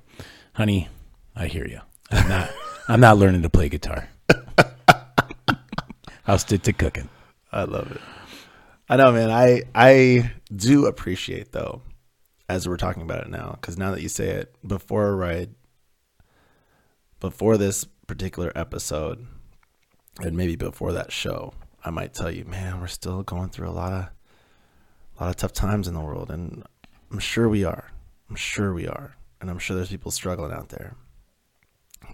honey, 0.55 0.89
I 1.35 1.47
hear 1.47 1.67
you. 1.67 1.81
I'm 2.11 2.29
not. 2.29 2.51
I'm 2.89 3.01
not 3.01 3.17
learning 3.19 3.43
to 3.43 3.51
play 3.51 3.69
guitar. 3.69 4.09
I'll 6.27 6.39
stick 6.39 6.63
to 6.63 6.73
cooking. 6.73 7.09
I 7.51 7.65
love 7.65 7.91
it. 7.91 8.01
I 8.89 8.97
know, 8.97 9.11
man. 9.13 9.31
I 9.31 9.63
I 9.75 10.33
do 10.55 10.87
appreciate 10.87 11.51
though, 11.51 11.83
as 12.49 12.69
we're 12.69 12.77
talking 12.77 13.03
about 13.03 13.23
it 13.25 13.31
now, 13.31 13.59
because 13.61 13.77
now 13.77 13.91
that 13.91 14.03
you 14.03 14.09
say 14.09 14.29
it, 14.29 14.55
before 14.67 15.17
ride, 15.17 15.55
before 17.19 17.57
this 17.57 17.85
particular 18.07 18.53
episode, 18.55 19.27
and 20.21 20.37
maybe 20.37 20.55
before 20.55 20.93
that 20.93 21.11
show, 21.11 21.55
I 21.85 21.91
might 21.91 22.15
tell 22.15 22.31
you, 22.31 22.45
man, 22.45 22.81
we're 22.81 22.87
still 22.87 23.25
going 23.25 23.51
through 23.51 23.69
a 23.69 23.71
lot 23.71 23.93
of 23.93 24.09
a 25.19 25.25
lot 25.25 25.31
of 25.31 25.37
tough 25.37 25.53
times 25.53 25.89
in 25.89 25.95
the 25.95 26.01
world, 26.01 26.31
and 26.31 26.65
I'm 27.11 27.19
sure 27.19 27.49
we 27.49 27.65
are. 27.65 27.91
I'm 28.29 28.37
sure 28.37 28.75
we 28.75 28.87
are, 28.87 29.17
and 29.41 29.51
I'm 29.51 29.59
sure 29.59 29.77
there's 29.77 29.89
people 29.89 30.11
struggling 30.11 30.53
out 30.53 30.71
there. 30.71 30.97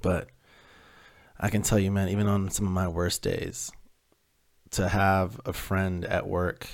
But 0.03 0.29
I 1.41 1.49
can 1.49 1.63
tell 1.63 1.79
you, 1.79 1.91
man, 1.91 2.09
even 2.09 2.27
on 2.27 2.51
some 2.51 2.67
of 2.67 2.73
my 2.73 2.89
worst 2.89 3.23
days, 3.23 3.73
to 4.73 4.89
have 4.89 5.41
a 5.45 5.53
friend 5.53 6.05
at 6.05 6.27
work 6.27 6.69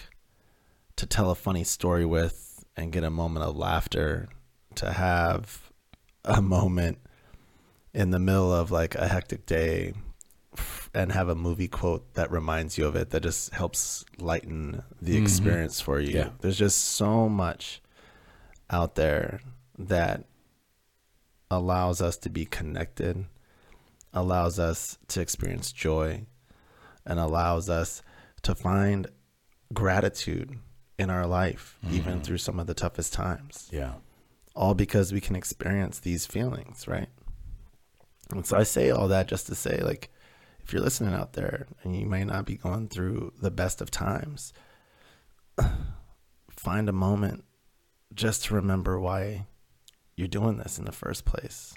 to 0.96 1.06
tell 1.06 1.30
a 1.30 1.34
funny 1.34 1.64
story 1.64 2.04
with 2.04 2.64
and 2.76 2.92
get 2.92 3.04
a 3.04 3.10
moment 3.10 3.44
of 3.44 3.56
laughter, 3.56 4.28
to 4.76 4.92
have 4.92 5.70
a 6.24 6.42
moment 6.42 6.98
in 7.94 8.10
the 8.10 8.18
middle 8.18 8.52
of 8.52 8.70
like 8.70 8.94
a 8.94 9.08
hectic 9.08 9.46
day 9.46 9.94
and 10.94 11.12
have 11.12 11.28
a 11.28 11.34
movie 11.34 11.68
quote 11.68 12.14
that 12.14 12.30
reminds 12.30 12.78
you 12.78 12.86
of 12.86 12.96
it 12.96 13.10
that 13.10 13.22
just 13.22 13.52
helps 13.52 14.04
lighten 14.18 14.82
the 15.00 15.16
Mhm. 15.16 15.22
experience 15.22 15.80
for 15.80 16.00
you. 16.00 16.14
Yeah. 16.16 16.30
There's 16.40 16.58
just 16.58 16.78
so 16.78 17.28
much 17.28 17.82
out 18.70 18.94
there 18.94 19.40
that 19.78 20.24
allows 21.50 22.00
us 22.02 22.16
to 22.18 22.28
be 22.30 22.44
connected, 22.44 23.26
allows 24.12 24.58
us 24.58 24.98
to 25.08 25.20
experience 25.20 25.72
joy, 25.72 26.26
and 27.06 27.18
allows 27.18 27.68
us 27.68 28.02
to 28.42 28.54
find 28.54 29.06
gratitude 29.72 30.58
in 30.98 31.10
our 31.10 31.26
life, 31.26 31.78
even 31.90 32.20
Mhm. 32.20 32.24
through 32.24 32.38
some 32.38 32.58
of 32.58 32.66
the 32.66 32.74
toughest 32.74 33.12
times. 33.12 33.68
Yeah. 33.70 33.94
All 34.54 34.74
because 34.74 35.12
we 35.12 35.20
can 35.20 35.36
experience 35.36 36.00
these 36.00 36.26
feelings, 36.26 36.88
right? 36.88 37.08
And 38.30 38.44
so 38.44 38.56
I 38.58 38.64
say 38.64 38.90
all 38.90 39.08
that 39.08 39.28
just 39.28 39.46
to 39.46 39.54
say, 39.54 39.80
like, 39.80 40.10
if 40.68 40.74
you're 40.74 40.82
listening 40.82 41.14
out 41.14 41.32
there 41.32 41.66
and 41.82 41.96
you 41.96 42.04
may 42.04 42.24
not 42.24 42.44
be 42.44 42.54
going 42.54 42.88
through 42.88 43.32
the 43.40 43.50
best 43.50 43.80
of 43.80 43.90
times, 43.90 44.52
find 46.50 46.90
a 46.90 46.92
moment 46.92 47.44
just 48.12 48.44
to 48.44 48.54
remember 48.54 49.00
why 49.00 49.46
you're 50.14 50.28
doing 50.28 50.58
this 50.58 50.78
in 50.78 50.84
the 50.84 50.92
first 50.92 51.24
place. 51.24 51.72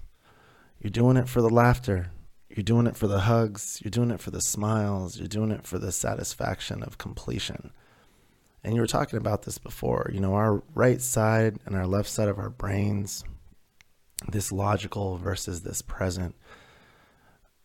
You're 0.78 0.92
doing 0.92 1.16
it 1.16 1.30
for 1.30 1.42
the 1.42 1.50
laughter. 1.50 2.12
You're 2.50 2.66
doing 2.66 2.86
it 2.86 2.98
for 2.98 3.08
the 3.08 3.22
hugs. 3.22 3.80
You're 3.82 3.92
doing 3.92 4.12
it 4.12 4.20
for 4.20 4.32
the 4.32 4.42
smiles. 4.42 5.18
You're 5.18 5.30
doing 5.30 5.52
it 5.52 5.66
for 5.66 5.80
the 5.80 5.94
satisfaction 5.94 6.84
of 6.84 6.98
completion. 6.98 7.72
And 8.62 8.76
you 8.76 8.82
were 8.82 8.88
talking 8.88 9.16
about 9.16 9.44
this 9.44 9.58
before. 9.58 10.12
You 10.14 10.20
know, 10.20 10.34
our 10.34 10.64
right 10.76 11.02
side 11.02 11.60
and 11.66 11.78
our 11.78 11.88
left 11.88 12.10
side 12.10 12.28
of 12.28 12.40
our 12.40 12.50
brains, 12.50 13.24
this 14.30 14.52
logical 14.52 15.16
versus 15.16 15.62
this 15.62 15.82
present. 15.82 16.36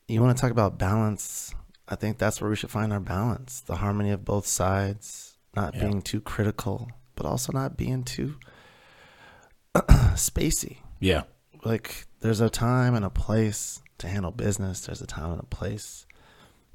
You 0.08 0.22
want 0.22 0.36
to 0.36 0.40
talk 0.40 0.50
about 0.52 0.78
balance? 0.78 1.54
I 1.88 1.94
think 1.96 2.18
that's 2.18 2.40
where 2.40 2.50
we 2.50 2.56
should 2.56 2.70
find 2.70 2.92
our 2.92 3.00
balance 3.00 3.60
the 3.60 3.76
harmony 3.76 4.10
of 4.10 4.24
both 4.24 4.46
sides, 4.46 5.36
not 5.54 5.74
Yeah. 5.74 5.82
being 5.86 6.02
too 6.02 6.20
critical, 6.20 6.88
but 7.14 7.26
also 7.26 7.52
not 7.52 7.76
being 7.76 8.04
too 8.04 8.36
spacey. 9.74 10.78
Yeah. 11.00 11.22
Like, 11.64 12.06
there's 12.20 12.40
a 12.40 12.50
time 12.50 12.94
and 12.94 13.04
a 13.04 13.10
place 13.10 13.82
to 13.98 14.08
handle 14.08 14.30
business, 14.30 14.80
there's 14.82 15.00
a 15.02 15.06
time 15.06 15.32
and 15.32 15.40
a 15.40 15.46
place 15.46 16.06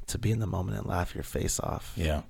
to 0.07 0.17
be 0.17 0.31
in 0.31 0.39
the 0.39 0.47
moment 0.47 0.77
and 0.77 0.85
laugh 0.87 1.13
your 1.15 1.23
face 1.23 1.59
off. 1.59 1.93
Yeah. 1.95 2.23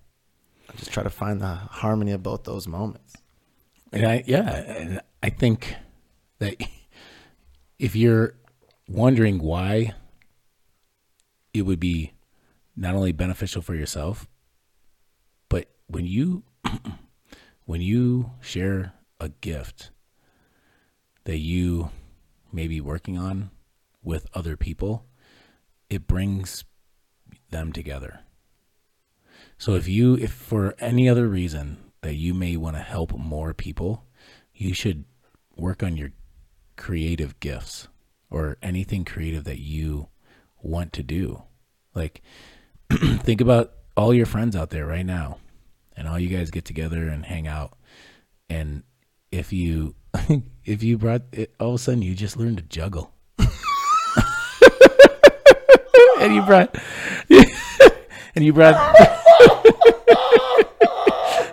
Just 0.75 0.91
try 0.91 1.03
to 1.03 1.09
find 1.09 1.41
the 1.41 1.55
harmony 1.55 2.11
of 2.11 2.21
both 2.23 2.43
those 2.43 2.67
moments. 2.67 3.15
And 3.91 4.05
I 4.05 4.23
yeah, 4.25 4.49
and 4.55 5.01
I 5.21 5.29
think 5.29 5.75
that 6.39 6.55
if 7.79 7.95
you're 7.95 8.35
wondering 8.87 9.39
why 9.41 9.93
it 11.53 11.63
would 11.63 11.79
be 11.79 12.13
not 12.75 12.95
only 12.95 13.11
beneficial 13.11 13.61
for 13.61 13.75
yourself, 13.75 14.27
but 15.49 15.67
when 15.87 16.05
you 16.05 16.43
when 17.65 17.81
you 17.81 18.31
share 18.39 18.93
a 19.19 19.29
gift 19.29 19.91
that 21.25 21.37
you 21.37 21.91
may 22.51 22.67
be 22.67 22.81
working 22.81 23.17
on 23.17 23.51
with 24.03 24.27
other 24.33 24.57
people, 24.57 25.05
it 25.89 26.07
brings 26.07 26.63
them 27.49 27.71
together. 27.71 28.21
So 29.57 29.75
if 29.75 29.87
you 29.87 30.15
if 30.15 30.31
for 30.31 30.75
any 30.79 31.07
other 31.07 31.27
reason 31.27 31.77
that 32.01 32.15
you 32.15 32.33
may 32.33 32.57
want 32.57 32.75
to 32.75 32.81
help 32.81 33.17
more 33.17 33.53
people, 33.53 34.05
you 34.53 34.73
should 34.73 35.05
work 35.55 35.83
on 35.83 35.97
your 35.97 36.11
creative 36.77 37.39
gifts 37.39 37.87
or 38.29 38.57
anything 38.63 39.05
creative 39.05 39.43
that 39.43 39.59
you 39.59 40.07
want 40.63 40.93
to 40.93 41.03
do. 41.03 41.43
Like 41.93 42.21
think 42.91 43.41
about 43.41 43.73
all 43.97 44.13
your 44.13 44.25
friends 44.25 44.55
out 44.55 44.69
there 44.69 44.85
right 44.85 45.05
now 45.05 45.37
and 45.95 46.07
all 46.07 46.19
you 46.19 46.29
guys 46.29 46.51
get 46.51 46.65
together 46.65 47.07
and 47.07 47.25
hang 47.25 47.47
out. 47.47 47.77
And 48.49 48.83
if 49.31 49.53
you 49.53 49.95
if 50.65 50.83
you 50.83 50.97
brought 50.97 51.23
it 51.31 51.53
all 51.59 51.69
of 51.69 51.75
a 51.75 51.77
sudden 51.77 52.01
you 52.01 52.15
just 52.15 52.37
learned 52.37 52.57
to 52.57 52.63
juggle. 52.63 53.13
And 56.21 56.35
you 56.35 56.43
brought 56.43 56.75
and 58.35 58.45
you 58.45 58.53
brought 58.53 58.75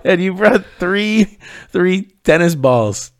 and 0.05 0.21
you 0.21 0.35
brought 0.35 0.63
three 0.79 1.39
three 1.71 2.03
tennis 2.23 2.55
balls 2.55 3.13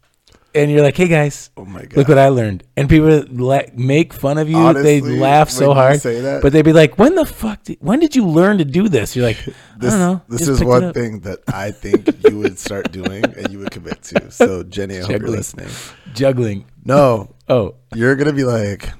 and 0.59 0.71
you're 0.71 0.83
like 0.83 0.97
hey 0.97 1.09
guys 1.09 1.51
Oh 1.57 1.65
my 1.65 1.83
god! 1.83 1.97
look 1.97 2.09
what 2.09 2.19
i 2.19 2.29
learned. 2.29 2.65
And 2.77 2.89
people 2.89 3.25
la- 3.31 3.63
make 3.75 4.13
fun 4.13 4.37
of 4.39 4.49
you. 4.49 4.57
They 4.75 4.99
Honestly, 5.01 5.19
laugh 5.19 5.49
so 5.51 5.73
hard 5.75 6.01
but 6.43 6.53
they'd 6.53 6.63
be 6.65 6.73
like 6.73 6.99
when 6.99 7.15
the 7.15 7.25
fuck 7.27 7.63
did, 7.65 7.79
when 7.81 7.99
did 8.01 8.15
you 8.17 8.27
learn 8.27 8.59
to 8.59 8.65
do 8.65 8.89
this? 8.89 9.15
You're 9.17 9.27
like 9.27 9.39
This, 9.79 9.95
i 9.95 9.99
don't 9.99 9.99
know. 9.99 10.23
this 10.29 10.47
is 10.49 10.63
one 10.63 10.93
thing 10.93 11.21
that 11.21 11.41
I 11.49 11.71
think 11.71 12.09
you 12.29 12.39
would 12.39 12.59
start 12.59 12.93
doing 12.93 13.25
and 13.25 13.51
you 13.53 13.59
would 13.61 13.71
commit 13.71 14.03
to. 14.11 14.31
So 14.31 14.63
Jenny, 14.63 14.99
I 14.99 15.03
hope 15.03 15.11
you're 15.21 15.31
listening. 15.31 15.69
juggling. 16.15 16.67
No, 16.85 17.35
oh. 17.49 17.77
You're 17.95 18.17
gonna 18.17 18.33
be 18.33 18.45
like, 18.45 18.91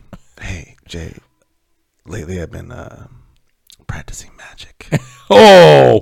"Hey, 0.41 0.77
Jay, 0.87 1.15
lately 2.07 2.41
I've 2.43 2.51
been 2.51 2.71
uh, 2.73 3.07
practicing 3.87 4.31
magic." 4.37 4.89
oh 5.31 6.01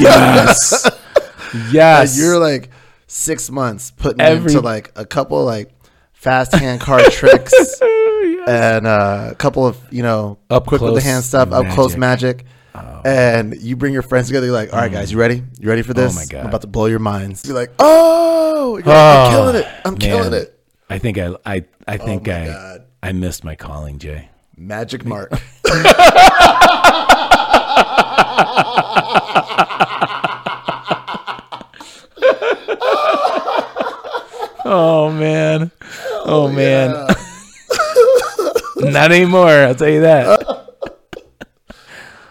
yes. 0.00 0.88
Yes. 1.70 2.12
And 2.14 2.22
you're 2.22 2.38
like 2.38 2.70
six 3.08 3.50
months 3.50 3.90
putting 3.90 4.20
Every- 4.20 4.52
into 4.52 4.64
like 4.64 4.92
a 4.94 5.04
couple 5.04 5.44
like 5.44 5.72
fast 6.12 6.54
hand 6.54 6.80
card 6.80 7.02
tricks 7.10 7.52
and 8.46 8.86
uh, 8.86 9.28
a 9.32 9.34
couple 9.34 9.66
of 9.66 9.76
you 9.90 10.04
know 10.04 10.38
Up 10.50 10.66
quick 10.66 10.80
with 10.80 10.94
the 10.94 11.00
hand 11.00 11.24
stuff, 11.24 11.50
up 11.52 11.66
close 11.74 11.96
magic. 11.96 12.44
Oh. 12.74 13.00
And 13.04 13.60
you 13.60 13.74
bring 13.74 13.92
your 13.92 14.02
friends 14.02 14.28
together. 14.28 14.46
You're 14.46 14.54
like, 14.54 14.72
all 14.72 14.78
right, 14.78 14.92
guys, 14.92 15.10
you 15.10 15.18
ready? 15.18 15.42
You 15.58 15.68
ready 15.68 15.82
for 15.82 15.94
this? 15.94 16.12
Mm. 16.12 16.16
my 16.16 16.26
God. 16.26 16.40
I'm 16.42 16.46
about 16.46 16.60
to 16.60 16.68
blow 16.68 16.86
your 16.86 17.00
minds. 17.00 17.44
You're 17.44 17.56
like, 17.56 17.72
oh, 17.80 18.76
you're 18.76 18.86
like, 18.86 18.94
I'm 18.94 19.32
killing 19.32 19.56
it. 19.56 19.66
I'm 19.84 19.96
killing 19.96 20.32
it. 20.32 20.60
i 20.88 20.98
think 20.98 21.18
i 21.18 21.34
i, 21.44 21.64
I 21.88 21.96
think 21.96 22.28
Oh 22.28 22.32
i 22.32 22.46
God. 22.46 22.84
i 23.02 23.10
missed 23.12 23.42
my 23.42 23.56
calling 23.56 23.98
jay 23.98 24.28
Magic 24.56 25.04
mark. 25.04 25.32
oh 34.70 35.10
man 35.10 35.70
oh, 36.26 36.48
man 36.48 36.90
Yeah. 36.90 37.14
Not 38.90 39.10
anymore. 39.10 39.48
I'll 39.48 39.74
tell 39.74 39.88
you 39.88 40.02
that. 40.02 40.66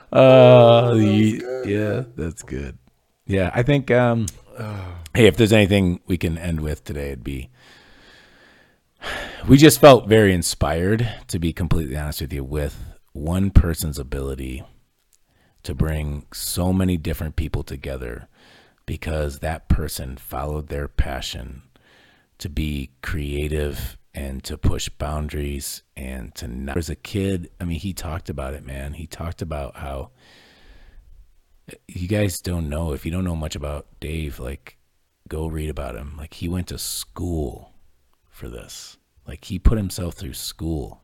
Uh, 0.10 0.94
the- 0.94 1.64
yeah, 1.66 2.04
that's 2.16 2.42
good. 2.42 2.78
Yeah, 3.26 3.52
I 3.54 3.62
think. 3.62 3.92
Um, 3.92 4.26
hey, 5.14 5.28
if 5.28 5.36
there's 5.36 5.52
anything 5.52 6.00
we 6.08 6.18
can 6.18 6.38
end 6.38 6.62
with 6.62 6.86
today, 6.86 7.08
it'd 7.08 7.26
be. 7.26 7.50
We 9.48 9.58
just 9.58 9.82
felt 9.82 10.08
very 10.08 10.34
inspired, 10.34 11.08
to 11.28 11.40
be 11.40 11.52
completely 11.52 11.98
honest 11.98 12.22
with 12.22 12.32
you, 12.32 12.44
with 12.46 12.78
one 13.12 13.52
person's 13.52 14.00
ability 14.00 14.64
to 15.64 15.76
bring 15.76 16.26
so 16.34 16.72
many 16.72 16.96
different 16.96 17.36
people 17.36 17.64
together 17.64 18.30
because 18.86 19.40
that 19.40 19.68
person 19.68 20.16
followed 20.16 20.70
their 20.70 20.88
passion 20.88 21.64
to 22.40 22.50
be 22.50 22.92
creative 23.02 23.98
and 24.14 24.44
to 24.44 24.58
push 24.58 24.90
boundaries 24.90 25.84
and 25.96 26.34
to 26.36 26.48
not 26.48 26.78
as 26.78 26.90
a 26.90 26.96
kid 26.96 27.50
i 27.60 27.64
mean 27.64 27.80
he 27.80 27.94
talked 27.94 28.30
about 28.30 28.54
it 28.54 28.66
man. 28.66 28.94
He 28.94 29.08
talked 29.08 29.42
about 29.42 29.76
how 29.78 30.12
you 31.88 32.08
guys 32.08 32.40
don't 32.40 32.70
know 32.70 32.94
if 32.94 33.06
you 33.06 33.12
don't 33.12 33.26
know 33.26 33.36
much 33.36 33.56
about 33.56 33.88
dave 34.00 34.40
like 34.40 34.78
go 35.28 35.48
read 35.48 35.70
about 35.70 35.96
him. 35.96 36.16
Like 36.18 36.36
he 36.36 36.48
went 36.48 36.68
to 36.68 36.78
school 36.78 37.74
for 38.30 38.48
this. 38.48 38.98
Like 39.28 39.46
he 39.46 39.60
put 39.60 39.78
himself 39.78 40.16
through 40.16 40.34
school 40.34 41.02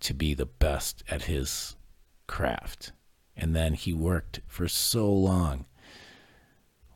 to 0.00 0.14
be 0.14 0.34
the 0.34 0.46
best 0.46 1.02
at 1.10 1.22
his 1.22 1.76
craft. 2.26 2.92
And 3.36 3.54
then 3.54 3.74
he 3.74 3.92
worked 3.92 4.40
for 4.46 4.68
so 4.68 5.10
long 5.12 5.66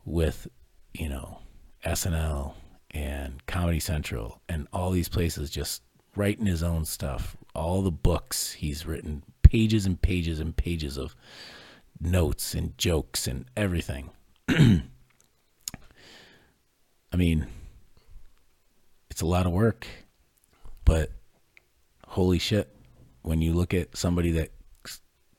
with 0.05 0.47
you 0.93 1.09
know 1.09 1.39
SNL 1.85 2.53
and 2.93 3.45
Comedy 3.47 3.79
Central 3.79 4.41
and 4.47 4.67
all 4.71 4.91
these 4.91 5.09
places 5.09 5.49
just 5.49 5.81
writing 6.15 6.45
his 6.45 6.61
own 6.61 6.85
stuff. 6.85 7.35
All 7.55 7.81
the 7.81 7.91
books 7.91 8.53
he's 8.53 8.85
written, 8.85 9.23
pages 9.41 9.85
and 9.85 10.01
pages 10.01 10.39
and 10.39 10.55
pages 10.55 10.97
of 10.97 11.15
notes 11.99 12.53
and 12.53 12.77
jokes 12.77 13.27
and 13.27 13.45
everything. 13.57 14.11
I 14.49 14.81
mean, 17.15 17.47
it's 19.09 19.21
a 19.21 19.27
lot 19.27 19.45
of 19.45 19.51
work, 19.51 19.87
but 20.85 21.11
holy 22.07 22.39
shit, 22.39 22.75
when 23.21 23.41
you 23.41 23.53
look 23.53 23.73
at 23.73 23.95
somebody 23.95 24.31
that 24.31 24.51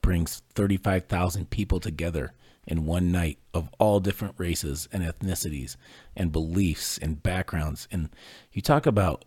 brings 0.01 0.43
35,000 0.55 1.51
people 1.51 1.81
together 1.81 2.33
in 2.67 2.87
one 2.87 3.13
night 3.13 3.39
of 3.53 3.69
all 3.79 4.01
different 4.01 4.35
races 4.39 4.89
and 4.93 5.03
ethnicities 5.03 5.77
and 6.17 6.33
beliefs 6.33 6.99
and 6.99 7.23
backgrounds. 7.23 7.87
And 7.91 8.09
you 8.53 8.63
talk 8.63 8.87
about 8.87 9.25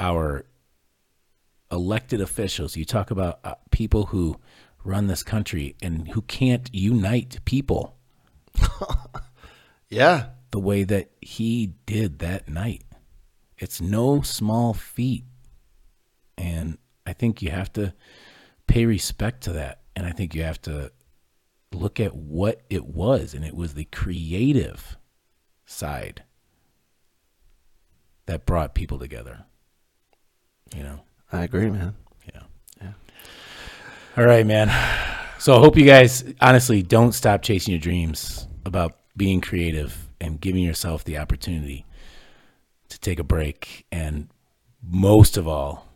our 0.00 0.44
elected 1.70 2.20
officials, 2.20 2.76
you 2.76 2.84
talk 2.84 3.10
about 3.10 3.38
uh, 3.44 3.54
people 3.70 4.06
who 4.06 4.36
run 4.84 5.06
this 5.06 5.22
country 5.22 5.76
and 5.80 6.08
who 6.08 6.22
can't 6.22 6.68
unite 6.72 7.38
people 7.44 7.96
Yeah. 9.88 10.26
the 10.50 10.58
way 10.58 10.84
that 10.84 11.10
he 11.20 11.74
did 11.86 12.18
that 12.18 12.48
night. 12.48 12.84
It's 13.58 13.80
no 13.80 14.22
small 14.22 14.74
feat. 14.74 15.24
And 16.36 16.78
I 17.06 17.12
think 17.12 17.42
you 17.42 17.50
have 17.50 17.72
to 17.74 17.94
pay 18.66 18.84
respect 18.86 19.42
to 19.44 19.52
that. 19.52 19.82
And 19.94 20.06
I 20.06 20.10
think 20.10 20.34
you 20.34 20.42
have 20.42 20.60
to 20.62 20.90
look 21.74 22.00
at 22.00 22.14
what 22.14 22.62
it 22.70 22.84
was. 22.84 23.34
And 23.34 23.44
it 23.44 23.54
was 23.54 23.74
the 23.74 23.84
creative 23.86 24.96
side 25.66 26.22
that 28.26 28.46
brought 28.46 28.74
people 28.74 28.98
together. 28.98 29.44
You 30.74 30.82
know? 30.82 31.00
I 31.32 31.44
agree, 31.44 31.70
man. 31.70 31.94
Yeah. 32.32 32.42
Yeah. 32.80 32.92
All 34.16 34.24
right, 34.24 34.46
man. 34.46 34.68
So 35.38 35.56
I 35.56 35.58
hope 35.58 35.76
you 35.76 35.84
guys 35.84 36.24
honestly 36.40 36.82
don't 36.82 37.12
stop 37.12 37.42
chasing 37.42 37.72
your 37.72 37.80
dreams 37.80 38.46
about 38.64 38.96
being 39.16 39.40
creative 39.40 40.08
and 40.20 40.40
giving 40.40 40.62
yourself 40.62 41.04
the 41.04 41.18
opportunity 41.18 41.84
to 42.88 43.00
take 43.00 43.18
a 43.18 43.24
break 43.24 43.86
and 43.90 44.28
most 44.82 45.36
of 45.36 45.46
all, 45.46 45.88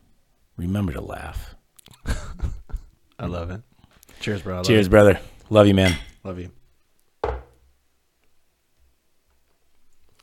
remember 0.57 0.93
to 0.93 1.01
laugh. 1.01 1.55
I 3.19 3.27
love 3.27 3.51
it. 3.51 3.63
Cheers, 4.21 4.43
bro. 4.43 4.55
I 4.55 4.57
love 4.59 4.67
Cheers, 4.67 4.89
brother. 4.89 5.21
Love 5.49 5.67
you, 5.69 5.75
man. 5.75 5.97
Love 6.25 6.39
you. 6.41 6.56